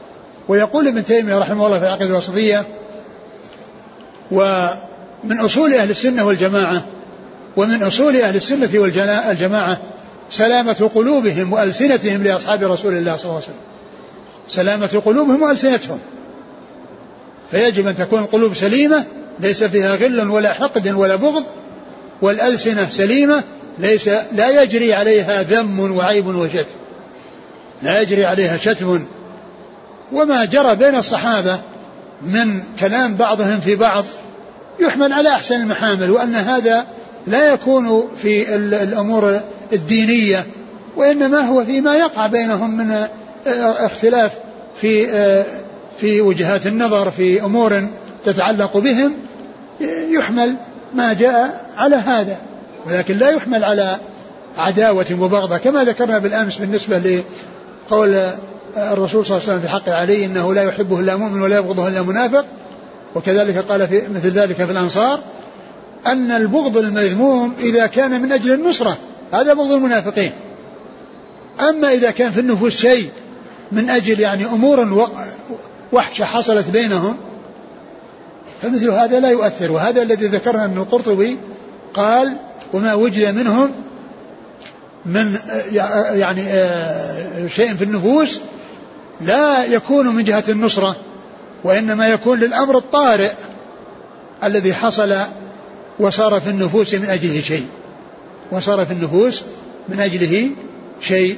[0.48, 2.64] ويقول ابن تيمية رحمه الله في العقيدة الوسطية
[4.30, 6.84] ومن أصول أهل السنة والجماعة
[7.56, 9.80] ومن أصول أهل السنة والجماعة
[10.30, 13.54] سلامة قلوبهم وألسنتهم لأصحاب رسول الله صلى الله عليه وسلم.
[14.48, 15.98] سلامة قلوبهم وألسنتهم.
[17.50, 19.04] فيجب أن تكون القلوب سليمة
[19.40, 21.44] ليس فيها غل ولا حقد ولا بغض
[22.22, 23.42] والألسنة سليمة
[23.78, 26.64] ليس لا يجري عليها ذم وعيب وشتم
[27.82, 29.04] لا يجري عليها شتم
[30.12, 31.58] وما جرى بين الصحابة
[32.22, 34.04] من كلام بعضهم في بعض
[34.80, 36.86] يحمل على أحسن المحامل وأن هذا
[37.26, 39.40] لا يكون في الأمور
[39.72, 40.46] الدينية
[40.96, 43.06] وإنما هو فيما يقع بينهم من آه،
[43.86, 44.32] اختلاف
[44.80, 45.44] في آه،
[45.98, 47.86] في وجهات النظر في أمور
[48.24, 49.14] تتعلق بهم
[50.10, 50.54] يحمل
[50.94, 52.36] ما جاء على هذا
[52.86, 53.96] ولكن لا يحمل على
[54.56, 57.22] عداوة وبغضة كما ذكرنا بالأمس بالنسبة
[57.90, 58.30] لقول
[58.76, 61.88] الرسول صلى الله عليه وسلم في حق علي إنه لا يحبه إلا مؤمن ولا يبغضه
[61.88, 62.44] إلا منافق
[63.14, 65.20] وكذلك قال في مثل ذلك في الأنصار
[66.06, 68.96] أن البغض المذموم إذا كان من أجل النصرة
[69.32, 70.32] هذا بغض المنافقين.
[71.60, 73.10] أما إذا كان في النفوس شيء
[73.72, 75.08] من أجل يعني أمور
[75.92, 77.16] وحشة حصلت بينهم
[78.62, 79.72] فمثل هذا لا يؤثر.
[79.72, 81.36] وهذا الذي ذكرنا أن القرطبي
[81.94, 82.36] قال
[82.72, 83.72] وما وجد منهم
[85.06, 85.38] من
[86.12, 88.40] يعني آه، شيء في النفوس
[89.20, 90.96] لا يكون من جهة النصرة
[91.64, 93.30] وإنما يكون للأمر الطارئ
[94.44, 95.16] الذي حصل
[96.00, 97.66] وصار في النفوس من أجله شيء.
[98.52, 99.42] وصار في النفوس
[99.88, 100.50] من أجله
[101.00, 101.36] شيء.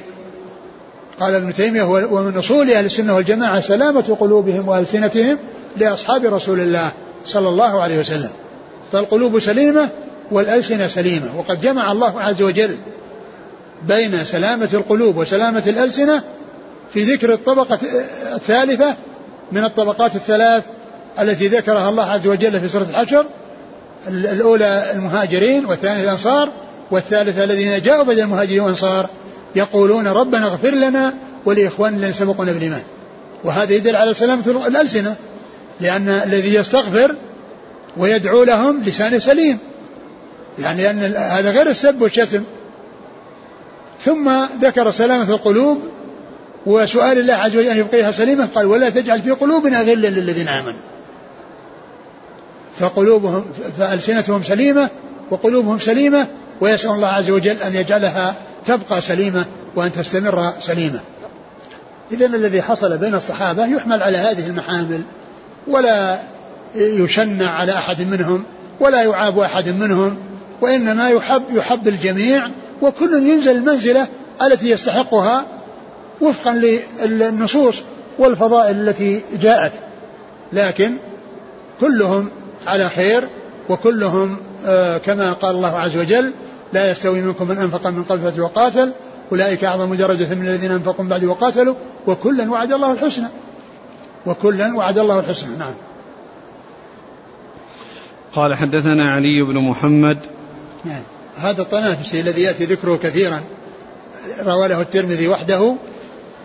[1.19, 5.37] قال ابن تيمية ومن أصول أهل السنة والجماعة سلامة قلوبهم وألسنتهم
[5.77, 6.91] لأصحاب رسول الله
[7.25, 8.29] صلى الله عليه وسلم.
[8.91, 9.89] فالقلوب سليمة
[10.31, 11.37] والألسنة سليمة.
[11.37, 12.77] وقد جمع الله عز وجل
[13.87, 16.23] بين سلامة القلوب وسلامة الألسنة
[16.93, 17.79] في ذكر الطبقة
[18.35, 18.95] الثالثة
[19.51, 20.63] من الطبقات الثلاث
[21.19, 23.25] التي ذكرها الله عز وجل في سورة الحشر
[24.07, 26.49] الأولى المهاجرين والثانية الأنصار
[26.91, 29.09] والثالثة الذين جاءوا بعد المهاجرين والأنصار
[29.55, 31.13] يقولون ربنا اغفر لنا
[31.45, 32.81] ولإخواننا الذين سبقونا بالإيمان.
[33.43, 35.15] وهذا يدل على سلامة الألسنة
[35.79, 37.15] لأن الذي يستغفر
[37.97, 39.57] ويدعو لهم لسانه سليم
[40.59, 42.43] يعني أن هذا غير السب والشتم.
[44.05, 45.79] ثم ذكر سلامة القلوب
[46.65, 50.79] وسؤال الله عز وجل أن يبقيها سليمة قال ولا تجعل في قلوبنا غلا للذين آمنوا.
[52.79, 53.45] فقلوبهم
[53.77, 54.89] فألسنتهم سليمة
[55.31, 56.27] وقلوبهم سليمة
[56.61, 58.35] ويسأل الله عز وجل أن يجعلها
[58.67, 59.45] تبقى سليمة
[59.75, 60.99] وأن تستمر سليمة.
[62.11, 65.01] إذا الذي حصل بين الصحابة يحمل على هذه المحامل
[65.67, 66.19] ولا
[66.75, 68.43] يشنع على أحد منهم
[68.79, 70.17] ولا يعاب أحد منهم
[70.61, 72.49] وإنما يحب يحب الجميع
[72.81, 74.07] وكل ينزل المنزلة
[74.41, 75.45] التي يستحقها
[76.21, 76.53] وفقا
[77.05, 77.81] للنصوص
[78.19, 79.71] والفضائل التي جاءت.
[80.53, 80.93] لكن
[81.79, 82.29] كلهم
[82.67, 83.27] على خير
[83.69, 86.33] وكلهم آه، كما قال الله عز وجل
[86.73, 88.91] لا يستوي منكم من أنفق من قبل وقاتل
[89.31, 91.75] أولئك أعظم درجة من الذين أنفقوا من بعد وقاتلوا
[92.07, 93.27] وكلا وعد الله الحسنى.
[94.25, 95.73] وكلا وعد الله الحسنى نعم.
[98.33, 100.19] قال حدثنا علي بن محمد.
[100.85, 101.01] نعم.
[101.37, 103.41] هذا الطنافسي الذي يأتي ذكره كثيرا
[104.45, 105.75] روى له الترمذي وحده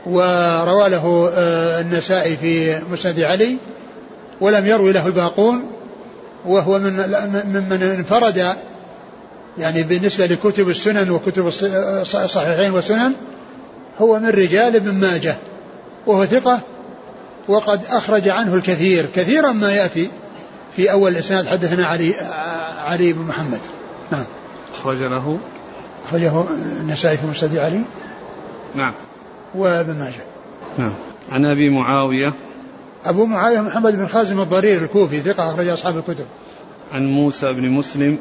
[0.07, 3.57] وروى له آه، النسائي في مسند علي
[4.40, 5.71] ولم يروي له الباقون
[6.47, 6.92] وهو من
[7.47, 8.57] ممن انفرد
[9.59, 13.12] يعني بالنسبة لكتب السنن وكتب الصحيحين والسنن
[13.99, 15.35] هو من رجال ابن ماجه
[16.07, 16.61] وهو ثقة
[17.49, 20.11] وقد أخرج عنه الكثير كثيرا ما يأتي
[20.77, 22.14] في أول الإسناد حدثنا علي
[22.87, 23.61] علي بن محمد.
[24.12, 24.25] نعم.
[24.75, 25.38] أخرج له
[26.05, 26.45] أخرجه
[26.81, 27.83] النسائي في مسند علي.
[28.75, 28.92] نعم.
[29.54, 30.24] وابن ماجه
[30.78, 30.92] نعم.
[31.32, 32.32] عن أبي معاوية.
[33.04, 36.26] أبو معاوية محمد بن خازم الضرير الكوفي ثقة أخرج أصحاب الكتب.
[36.92, 38.18] عن موسى بن مسلم.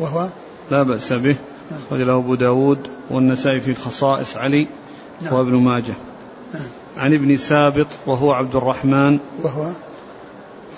[0.00, 0.28] وهو؟
[0.70, 1.36] لا بأس به.
[1.70, 1.80] نعم.
[1.86, 2.78] أخرج له أبو داود
[3.10, 4.68] والنسائي في خصائص علي
[5.22, 5.34] نعم.
[5.34, 5.94] وابن ماجه.
[6.54, 6.66] نعم.
[6.96, 9.18] عن ابن سابط وهو عبد الرحمن.
[9.42, 9.72] وهو؟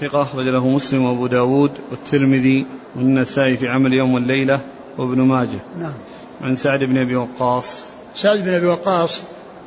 [0.00, 4.60] ثقة أخرج له مسلم وأبو داود والترمذي والنسائي في عمل يوم والليلة
[4.98, 5.58] وابن ماجه.
[5.78, 5.94] نعم.
[6.40, 7.86] عن سعد بن أبي وقاص.
[8.14, 9.22] سعد بن أبي وقاص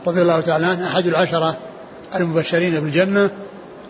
[0.07, 1.57] رضي الله تعالى عنه أحد العشرة
[2.15, 3.29] المبشرين بالجنة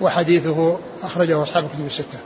[0.02, 2.17] وحديثه أخرجه أصحاب الكتب الستة.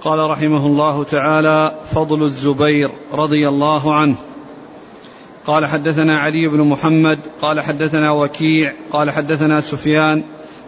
[0.00, 4.16] قال رحمه الله تعالى فضل الزبير رضي الله عنه.
[5.46, 10.22] قال حدثنا علي بن محمد قال حدثنا وكيع قال حدثنا سفيان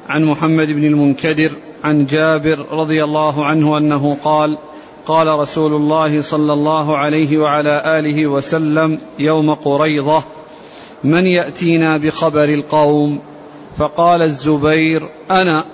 [0.09, 1.53] عن محمد بن المنكدر
[1.85, 4.59] عن جابر رضي الله عنه أنه قال
[5.09, 10.23] قال رسول الله صلى الله عليه وعلى آله وسلم يوم قريضه
[11.05, 13.21] من يأتينا بخبر القوم؟
[13.77, 15.65] فقال الزبير أنا.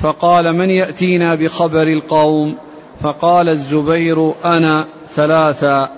[0.00, 2.56] فقال من يأتينا بخبر القوم؟
[3.00, 5.90] فقال الزبير أنا ثلاثا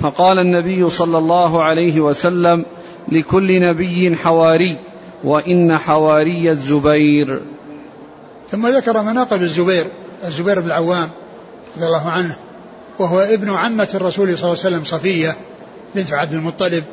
[0.00, 2.64] فقال النبي صلى الله عليه وسلم
[3.08, 4.78] لكل نبي حواري
[5.24, 7.42] وإن حواري الزبير.
[8.50, 9.86] ثم ذكر مناقب الزبير
[10.24, 11.21] الزبير بن العوام.
[11.76, 12.36] رضي الله عنه
[12.98, 15.36] وهو ابن عمة الرسول صلى الله عليه وسلم صفية
[15.94, 16.84] بنت عبد المطلب.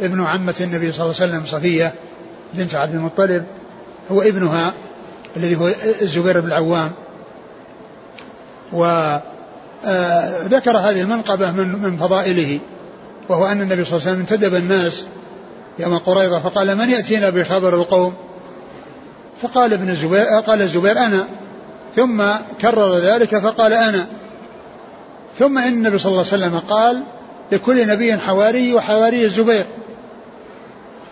[0.00, 1.94] ابن عمة النبي صلى الله عليه وسلم صفية
[2.54, 3.44] بنت عبد المطلب.
[4.12, 4.74] هو ابنها
[5.36, 5.68] الذي هو
[6.02, 6.92] الزبير بن العوام.
[8.72, 9.18] وذكر
[10.78, 12.58] هذه المنقبة من من فضائله
[13.28, 15.06] وهو أن النبي صلى الله عليه وسلم انتدب الناس
[15.78, 18.14] يوم قريضة فقال من يأتينا بخبر القوم؟
[19.42, 21.26] فقال ابن الزبير قال الزبير أنا.
[21.96, 22.22] ثم
[22.62, 24.06] كرر ذلك فقال أنا.
[25.38, 27.04] ثم إن النبي صلى الله عليه وسلم قال
[27.52, 29.64] لكل نبي حواري وحواري الزبير.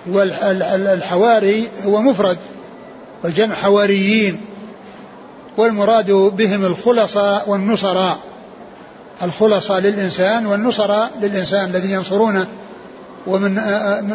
[0.09, 2.39] والحواري هو مفرد
[3.25, 4.41] والجمع حواريين.
[5.57, 8.19] والمراد بهم الخلصاء والنصراء.
[9.23, 12.47] الخلصاء للإنسان والنصراء للإنسان الذين ينصرونه.
[13.27, 13.55] ومن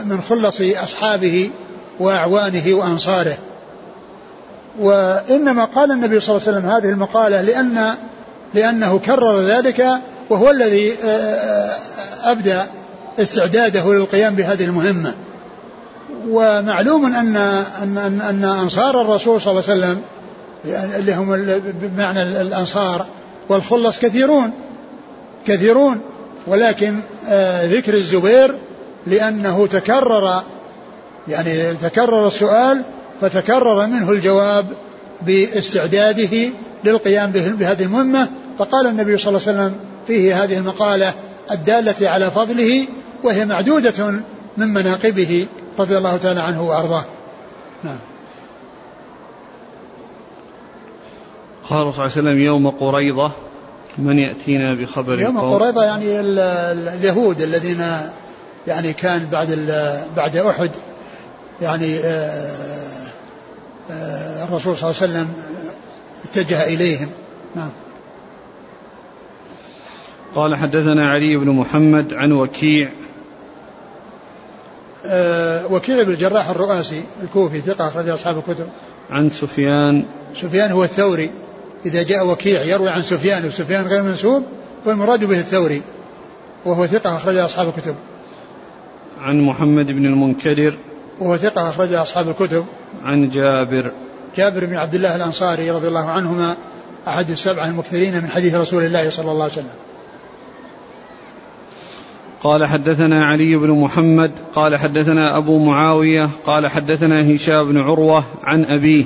[0.08, 1.50] من خلص أصحابه
[2.00, 3.38] وأعوانه وأنصاره.
[4.80, 7.94] وإنما قال النبي صلى الله عليه وسلم هذه المقالة لأن
[8.54, 9.86] لأنه كرر ذلك
[10.30, 10.94] وهو الذي
[12.24, 12.62] أبدى
[13.20, 15.14] استعداده للقيام بهذه المهمة.
[16.30, 20.02] ومعلوم أن أن أن, أن أنصار الرسول صلى الله عليه وسلم
[20.96, 23.06] اللي هم بمعنى الأنصار
[23.50, 24.52] والخلص كثيرون
[25.48, 26.02] كثيرون
[26.48, 27.00] ولكن
[27.64, 28.56] ذكر الزبير
[29.08, 30.44] لأنه تكرر
[31.28, 32.84] يعني تكرر السؤال
[33.22, 34.66] فتكرر منه الجواب
[35.22, 36.50] باستعداده
[36.84, 38.30] للقيام بهذه المهمة.
[38.60, 39.76] فقال النبي صلى الله عليه وسلم
[40.08, 41.14] فيه هذه المقالة
[41.52, 42.88] الدالة على فضله
[43.24, 44.12] وهي معدودة
[44.58, 45.48] من مناقبه
[45.80, 47.06] رضي الله تعالى عنه وأرضاه.
[47.84, 47.98] نعم.
[51.70, 53.32] قال صلى الله عليه وسلم يوم قريضة
[53.98, 57.84] من يأتينا بخبر يوم القوم قريضة يعني اليهود الذين
[58.68, 59.48] يعني كان بعد
[60.18, 60.72] بعد أحد
[61.62, 62.77] يعني آه،
[64.48, 65.34] الرسول صلى الله عليه وسلم
[66.24, 67.10] اتجه إليهم.
[67.56, 67.72] نعم.
[70.36, 72.90] قال حدثنا علي بن محمد عن وكيع.
[75.06, 78.68] آه، وكيع بن الجراح الرؤاسي الكوفي ثقة أخرج أصحاب الكتب.
[79.10, 80.06] عن سفيان.
[80.36, 81.30] سفيان هو الثوري.
[81.86, 84.44] إذا جاء وكيع يروي عن سفيان وسفيان غير منسوب
[84.86, 85.82] فالمراد به الثوري
[86.66, 87.96] وهو ثقة أخرج أصحاب الكتب.
[89.20, 90.74] عن محمد بن المنكدر.
[91.20, 92.66] وهو ثقة أخرج أصحاب الكتب.
[93.04, 93.92] عن جابر.
[94.36, 96.58] جابر بن عبد الله الأنصاري رضي الله عنهما
[97.08, 99.88] أحد السبعة المكثرين من حديث رسول الله صلى الله عليه وسلم.
[102.44, 108.66] قال حدثنا علي بن محمد قال حدثنا أبو معاوية قال حدثنا هشام بن عروة عن
[108.66, 109.06] أبيه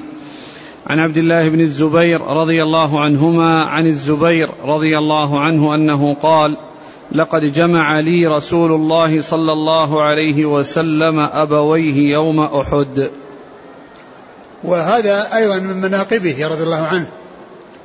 [0.87, 6.57] عن عبد الله بن الزبير رضي الله عنهما عن الزبير رضي الله عنه أنه قال
[7.11, 13.11] لقد جمع لي رسول الله صلى الله عليه وسلم أبويه يوم أحد.
[14.63, 17.07] وهذا أيضا من مناقبه رضي الله عنه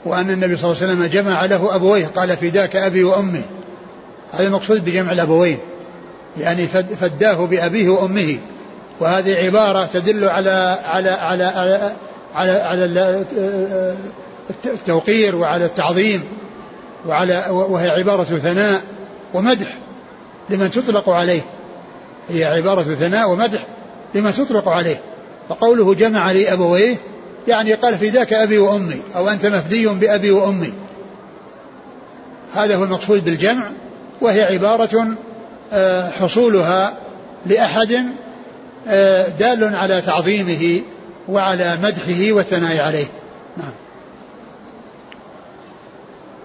[0.04, 3.42] وأن النبي صلى الله عليه وسلم جمع له أبويه قال فداك أبي وأمي
[4.32, 5.58] هذا المقصود بجمع الأبوين
[6.38, 6.66] يعني
[7.00, 8.38] فداه بأبيه وأمه.
[9.00, 11.92] وهذه عبارة تدل على على على على,
[12.34, 13.24] على, على
[14.64, 16.24] التوقير وعلى التعظيم
[17.06, 18.80] وعلى وهي عبارة ثناء
[19.34, 19.78] ومدح
[20.50, 21.40] لمن تطلق عليه.
[22.30, 23.66] هي عبارة ثناء ومدح
[24.14, 25.00] لمن تطلق عليه.
[25.48, 26.96] فقوله جمع لي أبويه
[27.48, 30.72] يعني قال في ذاك أبي وأمي أو أنت مفدي بأبي وأمي.
[32.54, 33.70] هذا هو المقصود بالجمع
[34.20, 35.08] وهي عبارة
[35.72, 36.94] آه، حصولها
[37.46, 38.04] لأحد
[38.88, 40.80] آه، دال على تعظيمه
[41.28, 43.06] وعلى مدحه والثناء عليه.
[43.56, 43.72] نعم.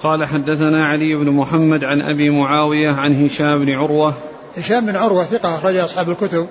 [0.04, 4.14] قال حدثنا علي بن محمد عن أبي معاوية عن هشام بن عروة.
[4.58, 6.47] هشام بن عروة ثقة أخرج أصحاب الكتب.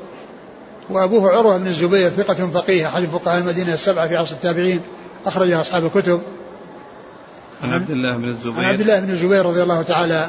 [0.90, 4.80] وأبوه عروة بن الزبير ثقة فقيه أحد فقهاء المدينة السبعة في عصر التابعين
[5.26, 6.20] أخرج أصحاب الكتب.
[7.62, 8.58] عن عبد الله بن الزبير.
[8.58, 10.26] عن عبد الله بن الزبير رضي الله تعالى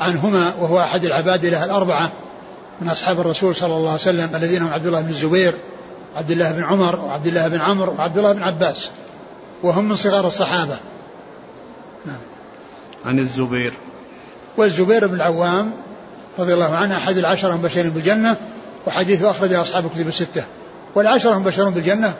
[0.00, 2.12] عنهما وهو أحد العبادلة الأربعة
[2.80, 5.54] من أصحاب الرسول صلى الله عليه وسلم الذين هم عبد الله بن الزبير
[6.16, 8.90] عبد الله بن عمر وعبد الله بن عمرو وعبد الله بن عباس
[9.62, 10.76] وهم من صغار الصحابة.
[12.06, 12.18] نعم.
[13.04, 13.74] عن الزبير.
[14.56, 15.72] والزبير بن العوام
[16.38, 18.36] رضي الله عنه أحد العشرة المبشرين بالجنة
[18.86, 20.44] وحديثه أخرجه أصحاب الكتب الستة
[20.94, 22.14] والعشرة المبشرون بالجنة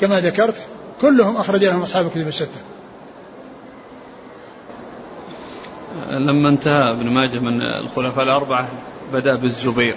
[0.00, 0.66] كما ذكرت
[1.00, 2.60] كلهم أخرج لهم أصحاب الكتب الستة
[6.10, 8.68] لما انتهى ابن ماجه من الخلفاء الأربعة
[9.12, 9.96] بدأ بالزبير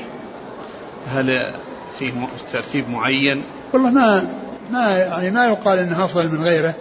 [1.08, 1.54] هل
[2.00, 2.14] فيه
[2.54, 3.44] ترتيب معين؟
[3.74, 4.28] والله ما
[4.72, 6.74] ما يعني ما يقال إنه أفضل من غيره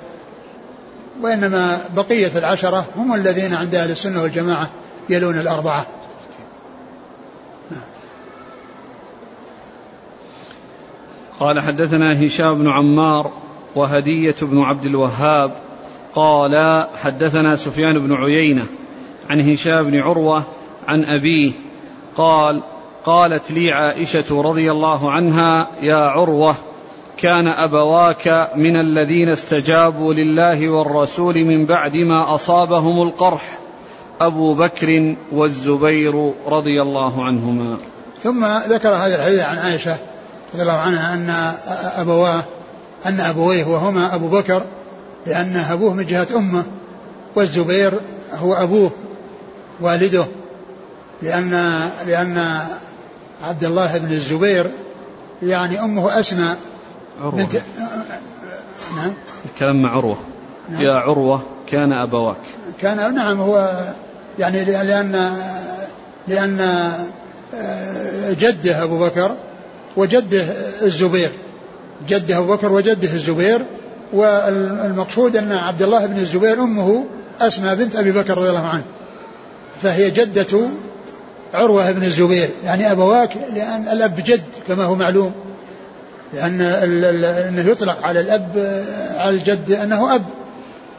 [1.22, 4.70] وإنما بقية العشرة هم الذين عند أهل السنة والجماعة
[5.08, 5.86] يلون الأربعة.
[11.40, 13.30] قال حدثنا هشام بن عمار
[13.74, 15.52] وهدية بن عبد الوهاب
[16.14, 18.66] قال حدثنا سفيان بن عيينة
[19.30, 20.42] عن هشام بن عروة
[20.88, 21.52] عن أبيه
[22.16, 22.62] قال
[23.04, 26.54] قالت لي عائشة رضي الله عنها يا عروة
[27.16, 33.58] كان أبواك من الذين استجابوا لله والرسول من بعد ما أصابهم القرح
[34.20, 37.76] أبو بكر والزبير رضي الله عنهما.
[38.22, 39.96] ثم ذكر هذا الحديث عن عائشة
[40.54, 41.54] رضي الله عنها أن
[42.00, 42.44] أبواه
[43.06, 44.62] أن أبويه وهما أبو بكر
[45.26, 46.64] لأن أبوه من جهة أمه
[47.36, 48.00] والزبير
[48.32, 48.90] هو أبوه
[49.80, 50.26] والده.
[51.22, 52.60] لأن لأن
[53.42, 54.70] عبد الله بن الزبير
[55.42, 56.56] يعني أمه أسماء
[57.20, 57.36] عروة.
[57.36, 57.54] بنت
[58.96, 59.12] نعم.
[59.44, 60.18] الكلام مع عروة.
[60.70, 60.82] نعم.
[60.82, 62.36] يا عروة كان أبواك.
[62.80, 63.70] كان نعم هو
[64.38, 65.32] يعني لأن
[66.28, 66.60] لأن
[67.54, 69.36] آه، جده أبو بكر
[69.98, 70.44] وجده
[70.82, 71.30] الزبير
[72.08, 73.60] جده أبو بكر وجده الزبير
[74.12, 77.04] والمقصود أن عبد الله بن الزبير أمه
[77.40, 78.82] أسماء بنت أبي بكر رضي الله عنه
[79.82, 80.60] فهي جدة
[81.54, 85.32] عروة بن الزبير يعني أبواك لأن الأب جد كما هو معلوم
[86.34, 88.76] لأن أنه يطلق على الأب
[89.16, 90.24] على الجد أنه أب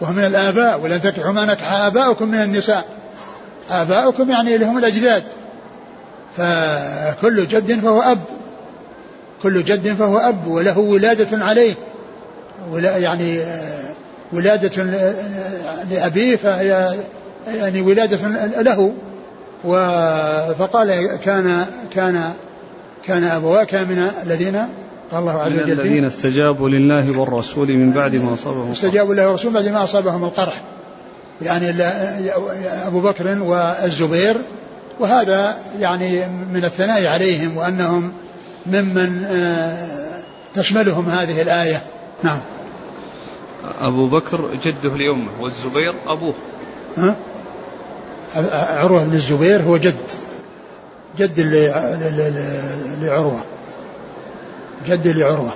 [0.01, 2.85] وهو من الآباء ولن تنكحوا ما نكح آباؤكم من النساء
[3.69, 5.23] آباؤكم يعني اللي هم الأجداد
[6.37, 8.19] فكل جد فهو أب.
[9.43, 11.73] كل جد فهو أب وله ولادة عليه.
[12.71, 13.39] ولا يعني
[14.33, 14.83] ولادة
[15.91, 16.95] لأبيه فهي
[17.47, 18.17] يعني ولادة
[18.61, 18.93] له.
[20.59, 21.65] فقال كان
[21.95, 22.33] كان
[23.05, 24.55] كان أبواك من الذين
[25.11, 29.53] قال الله عز وجل الذين استجابوا لله والرسول من بعد ما أصابهم استجابوا لله والرسول
[29.53, 30.61] بعد ما أصابهم القرح.
[31.41, 31.73] يعني
[32.85, 34.37] أبو بكر والزبير.
[34.99, 38.11] وهذا يعني من الثناء عليهم وأنهم
[38.65, 40.21] ممن آه،
[40.53, 41.81] تشملهم هذه الآية.
[42.23, 42.39] نعم.
[43.63, 46.33] أبو بكر جده لأمه والزبير أبوه.
[46.97, 47.15] ها؟
[48.79, 49.95] عروة بن الزبير هو جد.
[51.17, 51.39] جد
[53.01, 53.43] لعروة.
[54.87, 55.53] جد لعروة.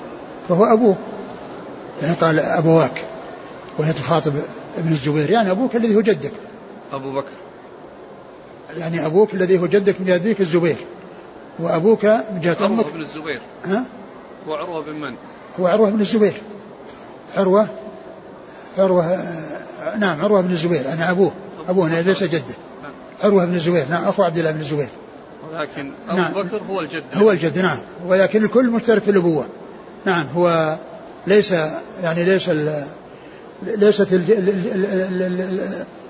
[0.50, 0.96] فهو أبوه.
[2.02, 3.04] يعني قال أبواك.
[3.78, 4.34] وهي تخاطب
[4.78, 5.30] ابن الزبير.
[5.30, 6.32] يعني أبوك الذي هو جدك.
[6.94, 7.32] أبو بكر.
[8.78, 10.76] يعني أبوك الذي هو جدك من أبيك الزبير.
[11.60, 13.84] وأبوك من جهة أمك عروة بن الزبير ها؟
[14.48, 15.16] هو عروة بن من؟
[15.60, 16.34] هو عروة بن الزبير
[17.34, 17.68] عروة
[18.78, 19.18] عروة
[20.00, 21.32] نعم عروة بن الزبير أنا أبوه
[21.70, 22.56] أبوه ليس جده
[23.22, 24.90] عروة بن الزبير نعم أخو عبد الله بن الزبير
[25.52, 29.46] ولكن أبو نعم بكر هو الجد هو الجد نعم ولكن الكل مشترك في الأبوة
[30.06, 30.78] نعم هو
[31.28, 31.52] ليس
[32.04, 32.84] يعني ليس ال
[33.64, 34.08] ليست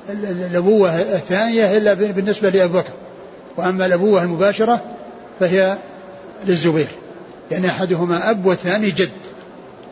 [0.10, 2.94] الأبوة الثانية إلا بالنسبة لأبو بكر
[3.58, 4.82] وأما الأبوة المباشرة
[5.39, 5.77] فهي
[6.45, 6.88] للزبير
[7.51, 9.11] يعني أحدهما أب والثاني جد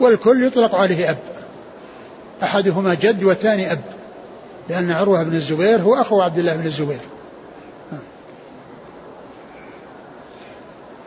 [0.00, 1.18] والكل يطلق عليه أب.
[2.42, 3.80] أحدهما جد والثاني أب
[4.68, 7.00] لأن عروة بن الزبير هو أخو عبد الله بن الزبير.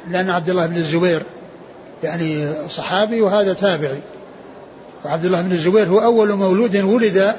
[0.10, 1.24] لأن عبد الله بن الزبير
[2.04, 4.00] يعني صحابي وهذا تابعي.
[5.06, 7.36] وعبد الله بن الزبير هو أول مولود ولد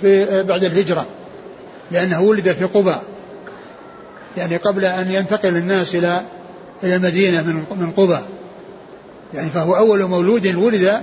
[0.00, 1.06] في بعد الهجرة
[1.90, 3.02] لأنه ولد في قباء.
[4.36, 6.22] يعني قبل أن ينتقل الناس إلى
[6.82, 8.24] إلى المدينة من من قباء.
[9.34, 11.02] يعني فهو أول مولود ولد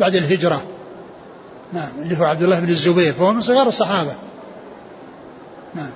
[0.00, 0.62] بعد الهجرة.
[1.72, 4.14] نعم اللي هو عبد الله بن الزبير فهو من صغار الصحابة.
[5.74, 5.90] نعم.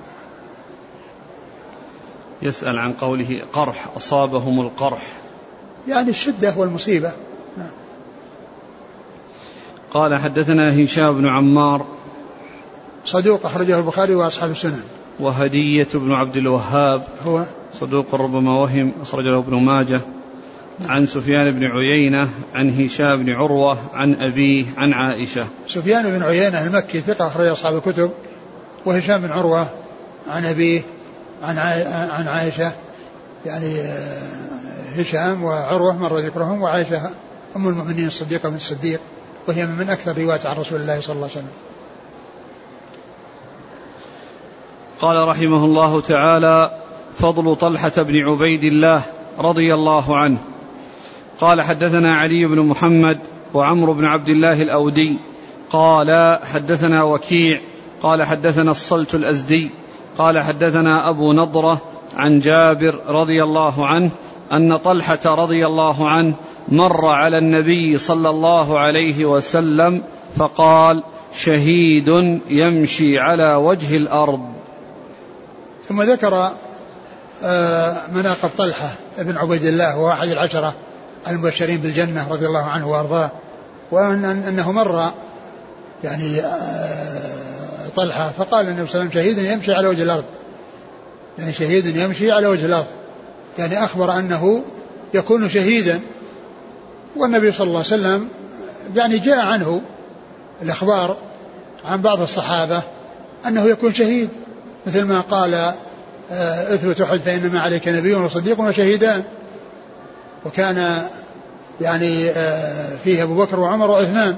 [2.41, 5.13] يسأل عن قوله قرح أصابهم القرح.
[5.87, 7.11] يعني الشدة والمصيبة.
[7.57, 7.71] نعم.
[9.91, 11.85] قال حدثنا هشام بن عمار.
[13.05, 14.83] صدوق أخرجه البخاري وأصحاب السنن.
[15.19, 17.03] وهدية بن عبد الوهاب.
[17.25, 17.45] هو
[17.79, 20.01] صدوق ربما وهم أخرج له ابن ماجه.
[20.85, 25.45] عن سفيان بن عيينة عن هشام بن عروة عن أبيه عن عائشة.
[25.67, 28.11] سفيان بن عيينة المكي ثقة أخرج أصحاب الكتب.
[28.85, 29.69] وهشام بن عروة
[30.27, 30.81] عن أبيه
[31.43, 31.57] عن
[32.09, 32.71] عن عائشة.
[33.45, 34.21] يعني آه،
[34.97, 37.09] هشام وعروة مر ذكرهم وعائشة
[37.55, 38.99] أم المؤمنين الصديقة من الصديق.
[39.47, 41.51] وهي من أكثر رواية عن رسول الله صلى الله عليه وسلم.
[45.01, 46.71] قال رحمه الله تعالى
[47.15, 49.01] فضل طلحة بن عبيد الله
[49.39, 50.37] رضي الله عنه.
[51.41, 53.17] قال حدثنا علي بن محمد
[53.53, 55.17] وعمرو بن عبد الله الأودي.
[55.69, 57.59] قال حدثنا وكيع.
[58.01, 59.69] قال حدثنا الصلت الأزدي.
[60.17, 61.81] قال حدثنا أبو نضرة
[62.15, 64.09] عن جابر رضي الله عنه
[64.51, 66.33] أن طلحة رضي الله عنه
[66.69, 70.03] مر على النبي صلى الله عليه وسلم
[70.35, 74.56] فقال شهيد يمشي على وجه الأرض.
[75.89, 76.51] ثم ذكر
[77.43, 80.73] آه، مناقب طلحة بن عبيد الله وهو أحد العشرة
[81.27, 83.31] المبشرين بالجنة رضي الله عنه وأرضاه
[83.91, 85.11] وأن أنه مر
[86.03, 90.23] يعني آه، طلحة فقال النبي صلى الله عليه وسلم شهيد يمشي على وجه الأرض.
[91.39, 92.87] يعني شهيد يمشي على وجه الأرض.
[93.57, 94.63] يعني أخبر أنه
[95.13, 95.99] يكون شهيدا.
[97.15, 98.27] والنبي صلى الله عليه وسلم
[98.95, 99.81] يعني جاء عنه
[100.61, 101.17] الإخبار
[101.85, 102.81] عن بعض الصحابة
[103.47, 104.29] أنه يكون شهيد.
[104.87, 105.53] مثل ما قال
[106.31, 109.23] آه، اثبت احد فإنما عليك نبي وصديق وشهيدان.
[110.45, 111.03] وكان
[111.81, 114.37] يعني آه، فيه أبو بكر وعمر وعثمان.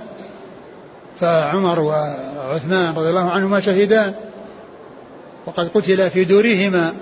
[1.20, 4.14] فعمر وعثمان رضي الله عنهما شهيدان.
[5.46, 6.94] وقد قتل في دورهما.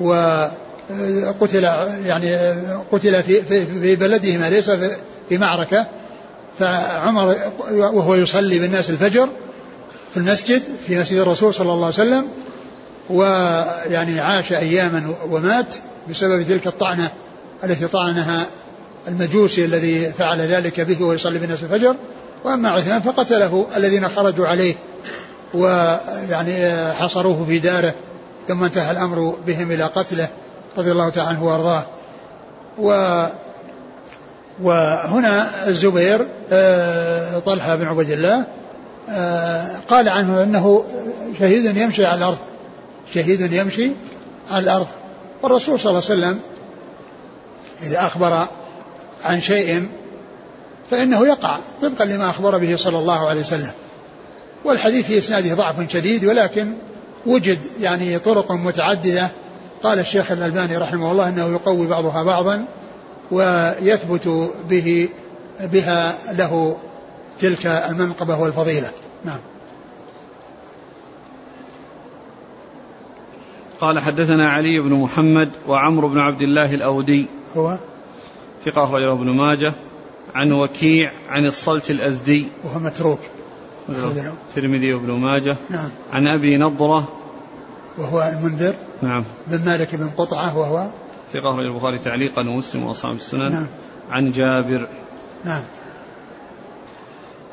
[0.00, 1.64] وقتل
[2.06, 2.36] يعني
[2.92, 4.70] قتل في في بلدهما ليس
[5.28, 5.86] في معركة.
[6.58, 7.34] فعمر
[7.70, 9.28] وهو يصلي بالناس الفجر.
[10.10, 12.26] في المسجد في مسجد الرسول صلى الله عليه وسلم
[13.10, 15.74] ويعني عاش أياما ومات
[16.10, 17.10] بسبب تلك الطعنة
[17.64, 18.46] التي طعنها
[19.08, 21.96] المجوسي الذي فعل ذلك به وهو يصلي بالناس الفجر.
[22.44, 24.74] وأما عثمان فقتله الذين خرجوا عليه
[25.54, 27.94] ويعني حصروه في داره
[28.48, 30.28] ثم انتهى الأمر بهم إلى قتله
[30.78, 31.84] رضي الله تعالى عنه وأرضاه.
[32.78, 33.26] و
[34.62, 38.44] وهنا الزبير آه، طلحة بن عبد الله
[39.88, 40.84] قال عنه أنه
[41.38, 42.38] شهيد يمشي على الأرض.
[43.14, 43.90] شهيد يمشي
[44.50, 44.86] على الأرض.
[45.42, 46.40] والرسول صلى الله عليه وسلم
[47.82, 48.46] إذا أخبر
[49.22, 49.86] عن شيء
[50.90, 53.70] فإنه يقع طبقا لما أخبر به صلى الله عليه وسلم.
[54.64, 56.72] والحديث في إسناده ضعف شديد ولكن
[57.26, 59.28] وجد يعني طرق متعددة.
[59.82, 62.64] قال الشيخ الألباني رحمه الله إنه يقوي بعضها بعضا
[63.30, 65.08] ويثبت به
[65.60, 66.76] بها له
[67.40, 68.90] تلك المنقبة والفضيلة.
[69.24, 69.38] نعم.
[73.80, 77.26] قال حدثنا علي بن محمد وعمرو بن عبد الله الأودي.
[77.56, 77.78] هو؟
[78.64, 79.72] ثقة أخرجه ابن ماجه.
[80.34, 82.48] عن وكيع عن الصلت الأزدي.
[82.64, 83.20] وهو متروك.
[83.88, 85.56] الترمذي وابن ماجه.
[85.70, 85.88] نعم.
[86.12, 87.08] عن أبي نضرة.
[87.98, 88.74] وهو المنذر.
[89.02, 89.24] نعم.
[89.46, 90.90] بن مالك بن قطعة وهو؟
[91.32, 93.52] ثقة أخرج البخاري تعليقا ومسلم وأصحاب السنن.
[93.52, 93.66] نعم.
[94.10, 94.88] عن جابر.
[95.44, 95.62] نعم.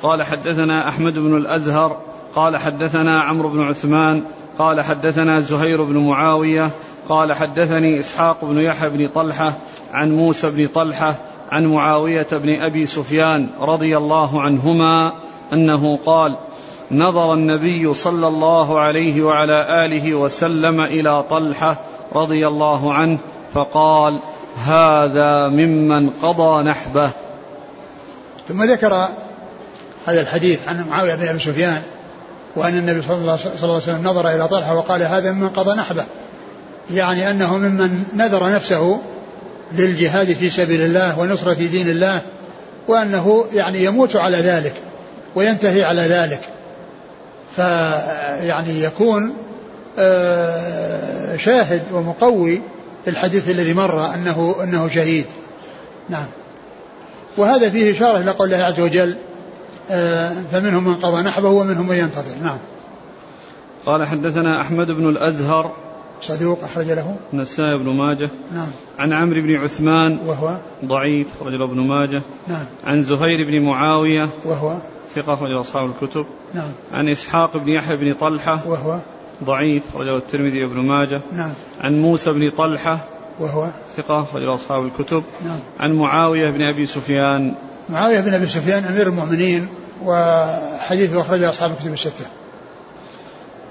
[0.04, 1.98] قال حدثنا أحمد بن الأزهر
[2.36, 4.24] قال حدثنا عمرو بن عثمان
[4.60, 6.70] قال حدثنا زهير بن معاوية
[7.10, 9.54] قال حدثني إسحاق بن يحيى بن طلحة
[9.93, 11.16] عن موسى بن طلحة
[11.52, 15.14] عن معاوية بن أبي سفيان رضي الله عنهما
[15.54, 16.38] أنه قال
[16.91, 21.76] نظر النبي صلى الله عليه وعلى آله وسلم إلى طلحة
[22.16, 23.18] رضي الله عنه
[23.54, 24.18] فقال
[24.66, 27.12] هذا ممن قضى نحبه.
[28.48, 29.08] ثم ذكر
[30.08, 31.82] هذا الحديث عن معاوية بن أبي سفيان
[32.55, 36.05] وأن النبي صلى الله عليه وسلم نظر إلى طلحة وقال هذا ممن قضى نحبه.
[36.91, 39.01] يعني أنه ممن نذر نفسه
[39.74, 42.22] للجهاد في سبيل الله ونصرة دين الله
[42.88, 44.74] وأنه يعني يموت على ذلك
[45.36, 46.41] وينتهي على ذلك.
[47.55, 49.34] فيعني يكون
[49.99, 52.62] آه، شاهد ومقوي
[53.03, 55.26] في الحديث الذي مر أنه أنه شهيد.
[56.10, 56.26] نعم.
[57.38, 59.18] وهذا فيه إشارة إلى قول الله عز وجل
[60.51, 62.43] فمنهم من قضى نحبه ومنهم من ينتظر.
[62.43, 62.57] نعم.
[63.85, 65.71] قال حدثنا أحمد بن الأزهر
[66.21, 67.15] صدوق أخرج له.
[67.33, 68.29] النسائي بن ماجه.
[68.53, 68.69] نعم.
[68.99, 72.21] عن عمرو بن عثمان وهو؟ ضعيف رجل ابن ماجه.
[72.47, 72.65] نعم.
[72.85, 74.77] عن زهير بن معاوية وهو؟
[75.15, 76.25] ثقة رجل أصحاب الكتب.
[76.53, 76.71] نعم.
[76.93, 78.99] عن إسحاق بن يحيى بن طلحة وهو؟
[79.43, 81.21] ضعيف رجل الترمذي وابن ماجه.
[81.33, 81.53] نعم.
[81.81, 82.99] عن موسى بن طلحة
[83.39, 85.23] وهو؟ ثقة رجل أصحاب الكتب.
[85.45, 85.59] نعم.
[85.79, 87.55] عن معاوية بن أبي سفيان
[87.89, 89.67] معاوية بن أبي سفيان أمير المؤمنين
[90.05, 92.25] وحديثه أخرجه أصحاب الكتب الستة.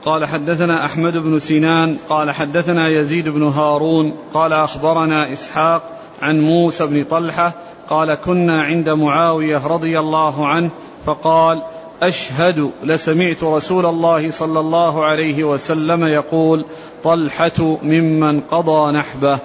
[0.04, 5.82] قال حدثنا أحمد بن سنان قال حدثنا يزيد بن هارون قال أخبرنا إسحاق
[6.22, 7.52] عن موسى بن طلحة
[7.90, 10.70] قال كنا عند معاوية رضي الله عنه
[11.06, 11.62] فقال
[12.02, 16.64] أشهد لسمعت رسول الله صلى الله عليه وسلم يقول
[17.04, 19.38] طلحة ممن قضى نحبه.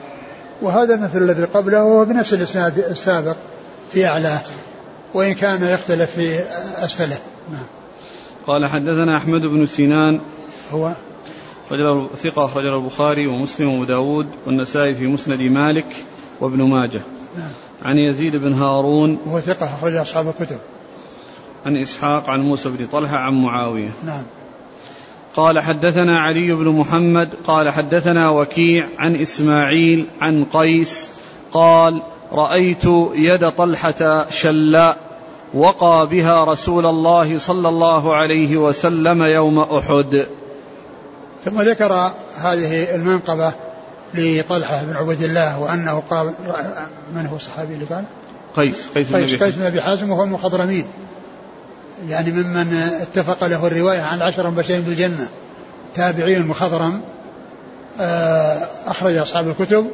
[0.62, 3.36] وهذا مثل الذي قبله وهو بنفس الإسناد السابق.
[3.94, 4.42] في أعلاه
[5.14, 6.40] وإن كان يختلف في
[6.86, 7.18] أسفله.
[7.52, 7.66] نعم.
[8.48, 10.20] قال حدثنا أحمد بن سنان.
[10.72, 10.96] هو؟
[11.72, 15.86] رجل ثقة أخرجه البخاري ومسلم وأبو داود والنسائي في مسند مالك
[16.40, 17.02] وابن ماجه.
[17.38, 17.52] نعم.
[17.82, 19.18] عن يزيد بن هارون.
[19.26, 20.58] وهو ثقة أخرج أصحاب الكتب.
[21.66, 23.92] عن إسحاق عن موسى بن طلحة عن معاوية.
[24.06, 24.24] نعم.
[25.36, 31.10] قال حدثنا علي بن محمد قال حدثنا وكيع عن إسماعيل عن قيس
[31.54, 32.02] قال
[32.32, 34.98] رأيت يد طلحة شلاء
[35.54, 40.28] وقى بها رسول الله صلى الله عليه وسلم يوم أحد.
[41.46, 43.54] ثم ذكر هذه المنقبة
[44.14, 46.34] لطلحة بن عبد الله وأنه قال
[47.16, 48.04] من هو الصحابي اللي قال؟
[48.56, 50.12] قيس قيس قيس, قيس بن أبي حازم.
[50.12, 50.86] وهو المخضرمين.
[52.10, 55.28] يعني ممن اتفق له الرواية عن العشرة المبشرين بالجنة
[55.94, 57.02] تابعي المخضرم
[58.00, 59.88] آه، أخرج أصحاب الكتب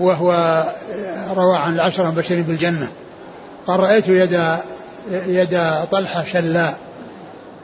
[0.00, 0.64] وهو
[1.36, 2.88] روى عن العشرة المبشرين بالجنة.
[3.66, 4.40] قال رأيت يد
[5.10, 5.60] يد
[5.92, 6.78] طلحة شلاء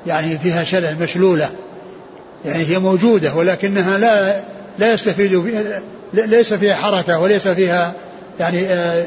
[0.07, 1.51] يعني فيها شلل مشلولة.
[2.45, 4.41] يعني هي موجودة ولكنها لا
[4.79, 5.53] لا يستفيد
[6.13, 7.93] ليس فيها حركة وليس فيها
[8.41, 9.05] يعني آه،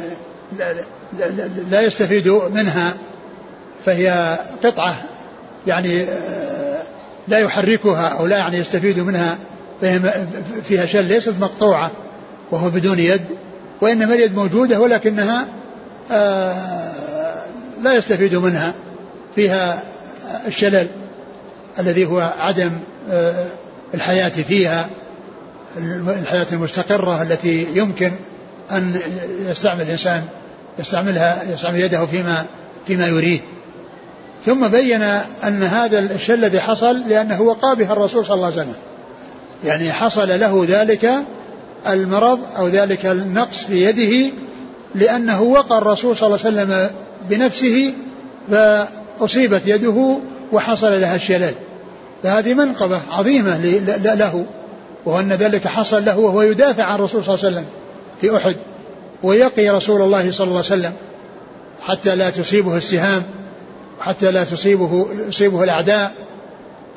[1.71, 2.93] لا يستفيد منها.
[3.85, 4.95] فهي قطعة
[5.67, 6.81] يعني آه،
[7.27, 9.37] لا يحركها أو لا يعني يستفيد منها
[9.81, 9.99] فهي
[10.63, 11.91] فيها شل ليست مقطوعة.
[12.51, 13.21] وهو بدون يد
[13.81, 15.47] وإنما اليد موجودة ولكنها
[16.11, 16.55] آه،
[17.81, 18.73] لا يستفيد منها
[19.35, 19.83] فيها
[20.47, 20.87] الشلل
[21.79, 22.71] الذي هو عدم
[23.11, 23.45] آه،
[23.93, 24.89] الحياة فيها
[26.07, 28.11] الحياة المستقرة التي يمكن
[28.71, 28.99] أن
[29.49, 30.23] يستعمل الإنسان
[30.79, 32.45] يستعملها يستعمل يده فيما
[32.87, 33.41] فيما يريد.
[34.45, 35.01] ثم بين
[35.43, 38.75] أن هذا الشيء الذي حصل لأنه وقى الرسول صلى الله عليه وسلم.
[39.63, 41.11] يعني حصل له ذلك
[41.87, 44.33] المرض أو ذلك النقص في يده
[44.95, 46.89] لأنه وقى الرسول صلى الله عليه وسلم
[47.29, 47.93] بنفسه
[48.51, 50.17] فأصيبت يده
[50.51, 51.53] وحصل لها الشلل.
[52.23, 53.57] فهذه منقبة عظيمة
[53.97, 54.45] له
[55.05, 57.65] وأن ذلك حصل له وهو يدافع عن الرسول صلى الله عليه وسلم
[58.21, 58.55] في أحد
[59.23, 60.93] ويقي رسول الله صلى الله عليه وسلم
[61.81, 63.23] حتى لا تصيبه السهام
[63.99, 66.11] حتى لا تصيبه يصيبه الأعداء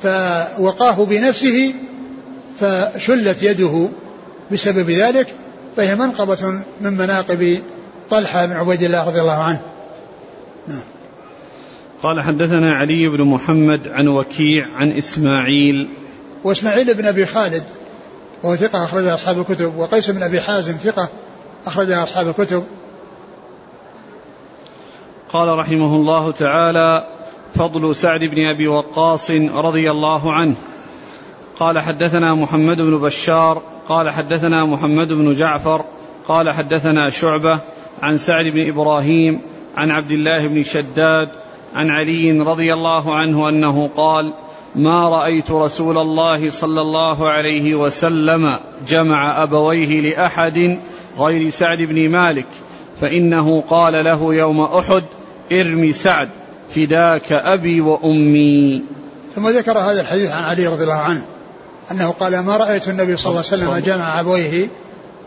[0.02, 1.74] فوقاه بنفسه
[2.60, 3.88] فشلت يده
[4.52, 5.34] بسبب ذلك
[5.76, 7.58] فهي منقبة من مناقب
[8.10, 9.60] طلحة بن عبيد الله رضي الله عنه.
[10.68, 10.82] نعم.
[12.02, 15.88] قال حدثنا علي بن محمد عن وكيع عن إسماعيل.
[16.44, 17.64] وإسماعيل بن أبي خالد
[18.42, 21.08] وهو ثقة أخرج أصحاب الكتب وقيس بن أبي حازم ثقة
[21.66, 22.64] أخرج أصحاب الكتب.
[25.32, 27.06] قال رحمه الله تعالى
[27.54, 30.54] فضل سعد بن أبي وقاص رضي الله عنه.
[31.56, 35.84] قال حدثنا محمد بن بشار قال حدثنا محمد بن جعفر
[36.28, 37.60] قال حدثنا شعبة
[38.02, 39.40] عن سعد بن إبراهيم
[39.76, 41.28] عن عبد الله بن شداد
[41.74, 44.34] عن علي رضي الله عنه أنه قال
[44.76, 48.58] ما رأيت رسول الله صلى الله عليه وسلم
[48.88, 50.78] جمع أبويه لأحد
[51.18, 52.46] غير سعد بن مالك
[53.00, 55.02] فإنه قال له يوم أحد
[55.52, 56.28] ارمي سعد
[56.68, 58.84] فداك أبي وأمي.
[59.34, 61.22] ثم ذكر هذا الحديث عن علي رضي الله عنه.
[61.90, 64.68] أنه قال ما رأيت النبي صلى الله عليه وسلم جمع أبويه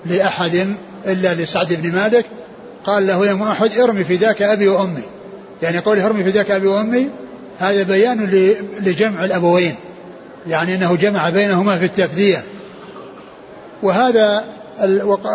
[0.05, 2.25] لأحد إلا لسعد بن مالك
[2.85, 5.03] قال له يوم أحد ارمي فداك أبي وأمي.
[5.61, 7.09] يعني قول ارمي فداك أبي وأمي
[7.57, 8.25] هذا بيان
[8.79, 9.75] لجمع الأبوين
[10.47, 12.43] يعني أنه جمع بينهما في التفدية.
[13.83, 14.43] وهذا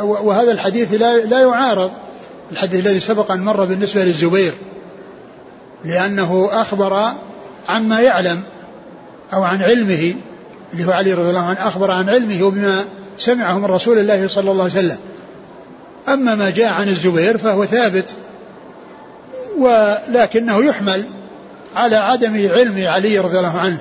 [0.03, 1.91] وهذا الحديث لا لا يعارض
[2.53, 4.53] الحديث الذي سبق أن مر بالنسبة للزبير
[5.85, 7.13] لأنه أخبر
[7.69, 8.43] عما يعلم
[9.33, 10.15] أو عن علمه
[10.73, 12.85] اللي هو علي رضي الله عنه أخبر عن علمه وبما
[13.19, 14.99] سمعه من رسول الله صلى الله عليه وسلم.
[16.09, 18.15] أما ما جاء عن الزبير فهو ثابت
[19.59, 21.09] ولكنه يحمل
[21.77, 23.79] على عدم علم علي رضي الله عنه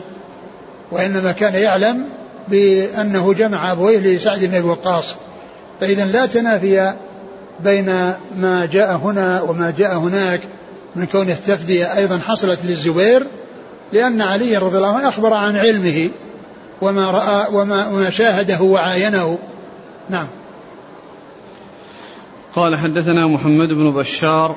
[0.92, 2.04] وإنما كان يعلم
[2.48, 5.06] بأنه جمع أبويه لسعد بن أبي وقاص.
[5.82, 6.94] فإذا لا تنافي
[7.60, 10.42] بين ما جاء هنا وما جاء هناك
[10.96, 13.24] من كون التفدية أيضا حصلت للزبير
[13.94, 16.10] لأن علي رضي الله عنه أخبر عن علمه.
[16.82, 19.38] وما رأى وما, وما شاهده وعاينه.
[20.10, 20.28] نعم.
[22.56, 24.56] قال حدثنا محمد بن بشار.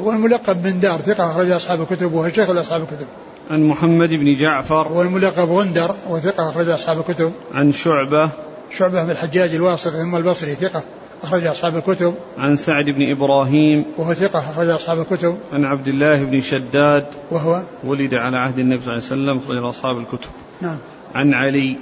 [0.00, 3.06] هو الملقب بن دار ثقة أخرج أصحاب الكتب وهو شيخ أصحاب الكتب.
[3.50, 4.88] عن محمد بن جعفر.
[4.88, 7.32] هو الملقب غندر وثقة أخرج أصحاب الكتب.
[7.52, 8.30] عن شعبة.
[8.70, 10.82] شعبة بن الحجاج الواسط ثم البصري ثقة
[11.22, 12.14] أخرج أصحاب الكتب.
[12.38, 13.84] عن سعد بن إبراهيم.
[13.98, 15.38] وهو ثقة أخرج أصحاب الكتب.
[15.52, 17.06] عن عبد الله بن شداد.
[17.30, 20.30] وهو ولد على عهد النبي صلى الله عليه وسلم أخرج أصحاب الكتب.
[20.60, 20.78] نعم.
[21.14, 21.76] عن علي.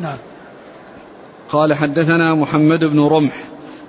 [0.00, 0.18] نعم.
[1.48, 3.32] قال حدثنا محمد بن رمح.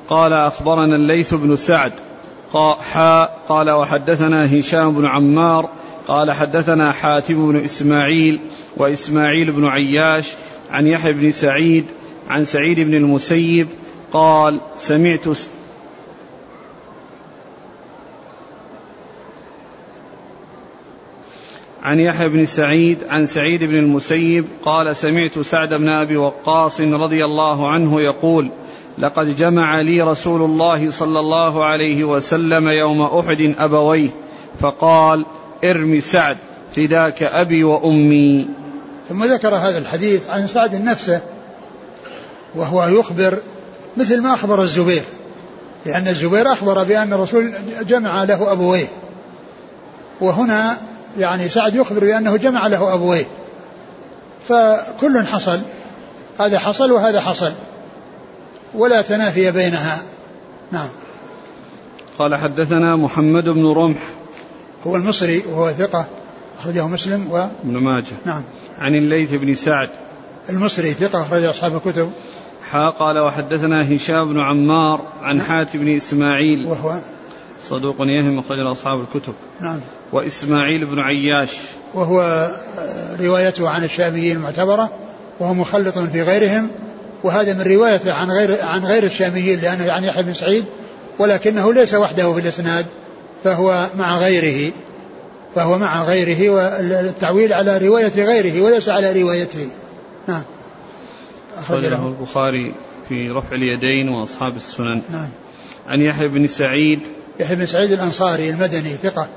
[0.09, 1.91] قال أخبرنا الليث بن سعد.
[2.93, 5.70] حاء قال وحدثنا هشام بن عمار.
[6.07, 8.39] قال حدثنا حاتم بن إسماعيل
[8.78, 10.34] وإسماعيل بن عياش
[10.72, 11.86] عن يحيى بن سعيد
[12.30, 13.68] عن سعيد بن المسيب.
[14.13, 15.28] قال سمعت
[21.86, 27.25] عن يحيى بن سعيد عن سعيد بن المسيب قال سمعت سعد بن أبي وقاص رضي
[27.25, 28.51] الله عنه يقول
[28.97, 34.09] لقد جمع لي رسول الله صلى الله عليه وسلم يوم أحد أبويه
[34.59, 35.25] فقال
[35.63, 36.38] ارم سعد
[36.75, 38.49] فداك أبي وأمي.
[39.09, 41.21] ثم ذكر هذا الحديث عن سعد نفسه
[42.55, 43.39] وهو يخبر
[43.97, 45.03] مثل ما أخبر الزبير
[45.86, 47.53] لأن الزبير أخبر بأن الرسول
[47.88, 48.88] جمع له أبويه.
[50.21, 50.77] وهنا
[51.18, 53.26] يعني سعد يخبر بأنه جمع له أبويه.
[54.47, 55.59] فكل حصل.
[56.39, 57.51] هذا حصل وهذا حصل.
[58.74, 59.97] ولا تنافي بينها.
[60.72, 60.89] نعم.
[62.20, 64.09] قال حدثنا محمد بن رمح.
[64.84, 66.05] هو المصري وهو ثقة
[66.59, 68.16] أخرجه مسلم و ابن ماجه.
[68.26, 68.43] نعم.
[68.80, 69.89] عن الليث بن سعد.
[70.49, 72.11] المصري ثقة أخرج أصحاب الكتب.
[72.72, 75.45] حا قال وحدثنا هشام بن عمار عن نعم.
[75.47, 76.68] حاتم بن إسماعيل.
[76.68, 76.99] وهو
[77.62, 79.34] صدوق يهم أخرج أصحاب الكتب.
[79.62, 79.82] نعم.
[80.14, 81.58] وإسماعيل بن عياش.
[81.93, 82.51] وهو
[83.20, 84.89] روايته عن الشاميين المعتبرة
[85.39, 86.68] وهو مخلط في غيرهم
[87.24, 90.66] وهذا من روايته عن غير عن غير الشاميين لأنه يعني يحيى بن سعيد
[91.20, 92.86] ولكنه ليس وحده في الإسناد
[93.43, 94.74] فهو مع غيره
[95.56, 99.70] فهو مع غيره والتعويل على رواية غيره وليس على روايته.
[100.28, 100.43] نعم.
[101.58, 102.74] أخرجه البخاري
[103.10, 105.01] في رفع اليدين وأصحاب السنن.
[105.12, 105.30] نعم.
[105.88, 106.99] عن يحيى بن سعيد
[107.39, 109.27] يحيى بن سعيد الأنصاري المدني ثقة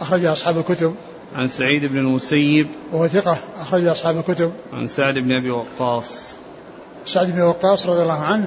[0.00, 0.94] أخرج أصحاب الكتب.
[1.34, 2.68] عن سعيد بن المسيب.
[2.92, 4.52] وهو ثقة أخرج أصحاب الكتب.
[4.72, 6.34] عن سعد بن أبي وقاص.
[7.06, 8.46] سعد بن وقاص رضي الله عنه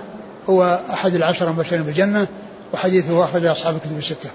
[0.49, 2.28] هو أحد العشرة المبشرين بالجنة
[2.74, 4.30] وحديثه أخرج أصحاب الكتب الستة.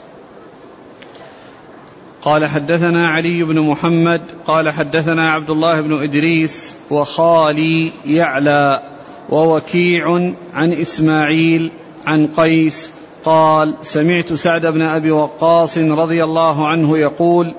[2.22, 8.82] قال حدثنا علي بن محمد قال حدثنا عبد الله بن إدريس وخالي يعلى
[9.30, 11.72] ووكيع عن إسماعيل
[12.06, 12.95] عن قيس
[13.26, 17.54] قال سمعت سعد بن أبي وقاص رضي الله عنه يقول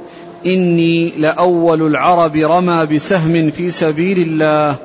[0.45, 4.76] إني لأول العرب رمى بسهم في سبيل الله.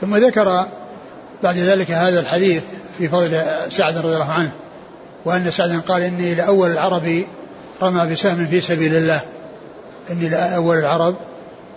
[0.00, 0.66] ثم ذكر
[1.42, 2.62] بعد ذلك هذا الحديث
[2.98, 4.52] في فضل سعد رضي الله عنه
[5.24, 7.22] وأن سعدا قال إني لأول العرب
[7.82, 9.20] رمى بسهم في سبيل الله.
[10.10, 11.14] إني لأول العرب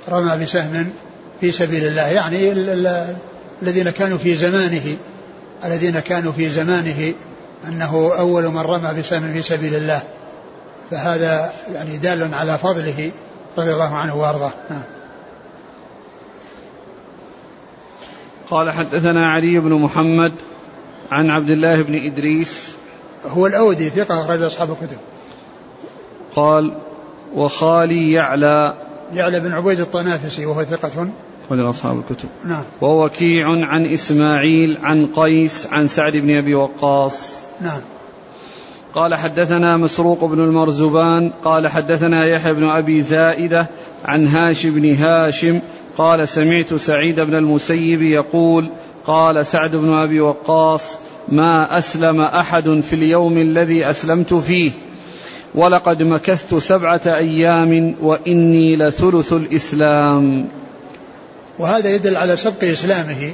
[0.09, 0.89] رمى بسهم
[1.41, 2.07] في سبيل الله.
[2.07, 2.51] يعني
[3.61, 4.95] الذين كانوا في زمانه
[5.65, 7.13] الذين كانوا في زمانه
[7.68, 10.01] أنه أول من رمى بسهم في سبيل الله.
[10.91, 13.12] فهذا يعني دال على فضله
[13.57, 14.51] رضي الله عنه وأرضاه.
[14.70, 14.84] نعم.
[18.49, 20.34] قال حدثنا علي بن محمد
[21.12, 22.76] عن عبد الله بن إدريس.
[23.26, 24.97] هو الأودي ثقة أخرج أصحاب الكتب.
[26.36, 26.78] قال
[27.34, 28.74] وخالي يعلى.
[29.14, 31.07] يعلى بن عبيد الطنافسي وهو ثقة.
[31.51, 32.29] أخرج أصحاب الكتب.
[32.45, 32.63] نعم.
[32.81, 37.37] ووكيع عن إسماعيل عن قيس عن سعد بن أبي وقاص.
[37.61, 37.81] نعم.
[38.95, 43.67] قال حدثنا مسروق بن المرزبان قال حدثنا يحيى بن أبي زائدة
[44.05, 45.59] عن هاشم بن هاشم
[45.97, 48.69] قال سمعت سعيد بن المسيب يقول
[49.05, 50.97] قال سعد بن أبي وقاص
[51.29, 54.71] ما أسلم أحد في اليوم الذي أسلمت فيه.
[55.55, 60.47] ولقد مكثت سبعة أيام وإني لثلث الإسلام.
[61.59, 63.33] وهذا يدل على سبق إسلامه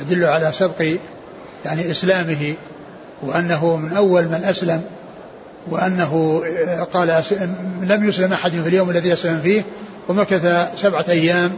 [0.00, 0.96] يدل على سبق
[1.64, 2.54] يعني إسلامه
[3.22, 4.82] وأنه من أول من أسلم
[5.70, 6.42] وأنه
[6.92, 7.22] قال
[7.82, 9.62] لم يسلم أحد في اليوم الذي أسلم فيه
[10.08, 11.52] ومكث سبعة أيام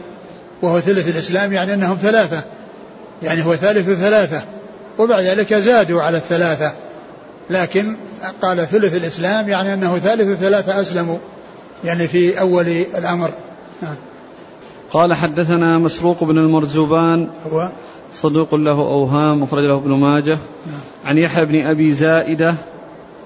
[0.62, 2.42] وهو ثلث الإسلام يعني أنهم ثلاثة
[3.22, 4.42] يعني هو ثالث ثلاثة
[4.98, 6.72] وبعد ذلك زادوا على الثلاثة
[7.50, 7.96] لكن
[8.42, 11.18] قال ثلث الإسلام يعني أنه ثالث ثلاثة أسلموا
[11.84, 13.30] يعني في أول الأمر
[13.82, 13.96] نعم.
[14.96, 17.70] قال حدثنا مسروق بن المرزبان هو
[18.12, 20.38] صدوق له أوهام أخرج له ابن ماجه.
[20.66, 20.80] نعم.
[21.04, 22.54] عن يحيى بن أبي زائدة.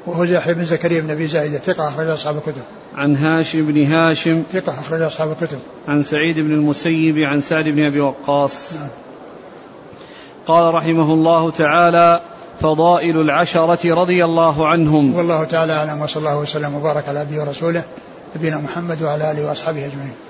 [0.06, 2.62] وهو يحيى بن زكريا بن أبي زائدة ثقة أخرج أصحاب الكتب.
[2.94, 4.42] عن هاشم بن هاشم.
[4.52, 5.58] ثقة أخرج أصحاب الكتب.
[5.88, 8.72] عن سعيد بن المسيب عن سعد بن أبي وقاص.
[8.72, 8.88] نعم.
[10.46, 12.20] قال رحمه الله تعالى
[12.60, 15.14] فضائل العشرة رضي الله عنهم.
[15.14, 17.82] والله تعالى أعلم وصلى الله وسلم وبارك على عبده ورسوله
[18.36, 20.29] نبينا محمد وعلى آله وأصحابه أجمعين.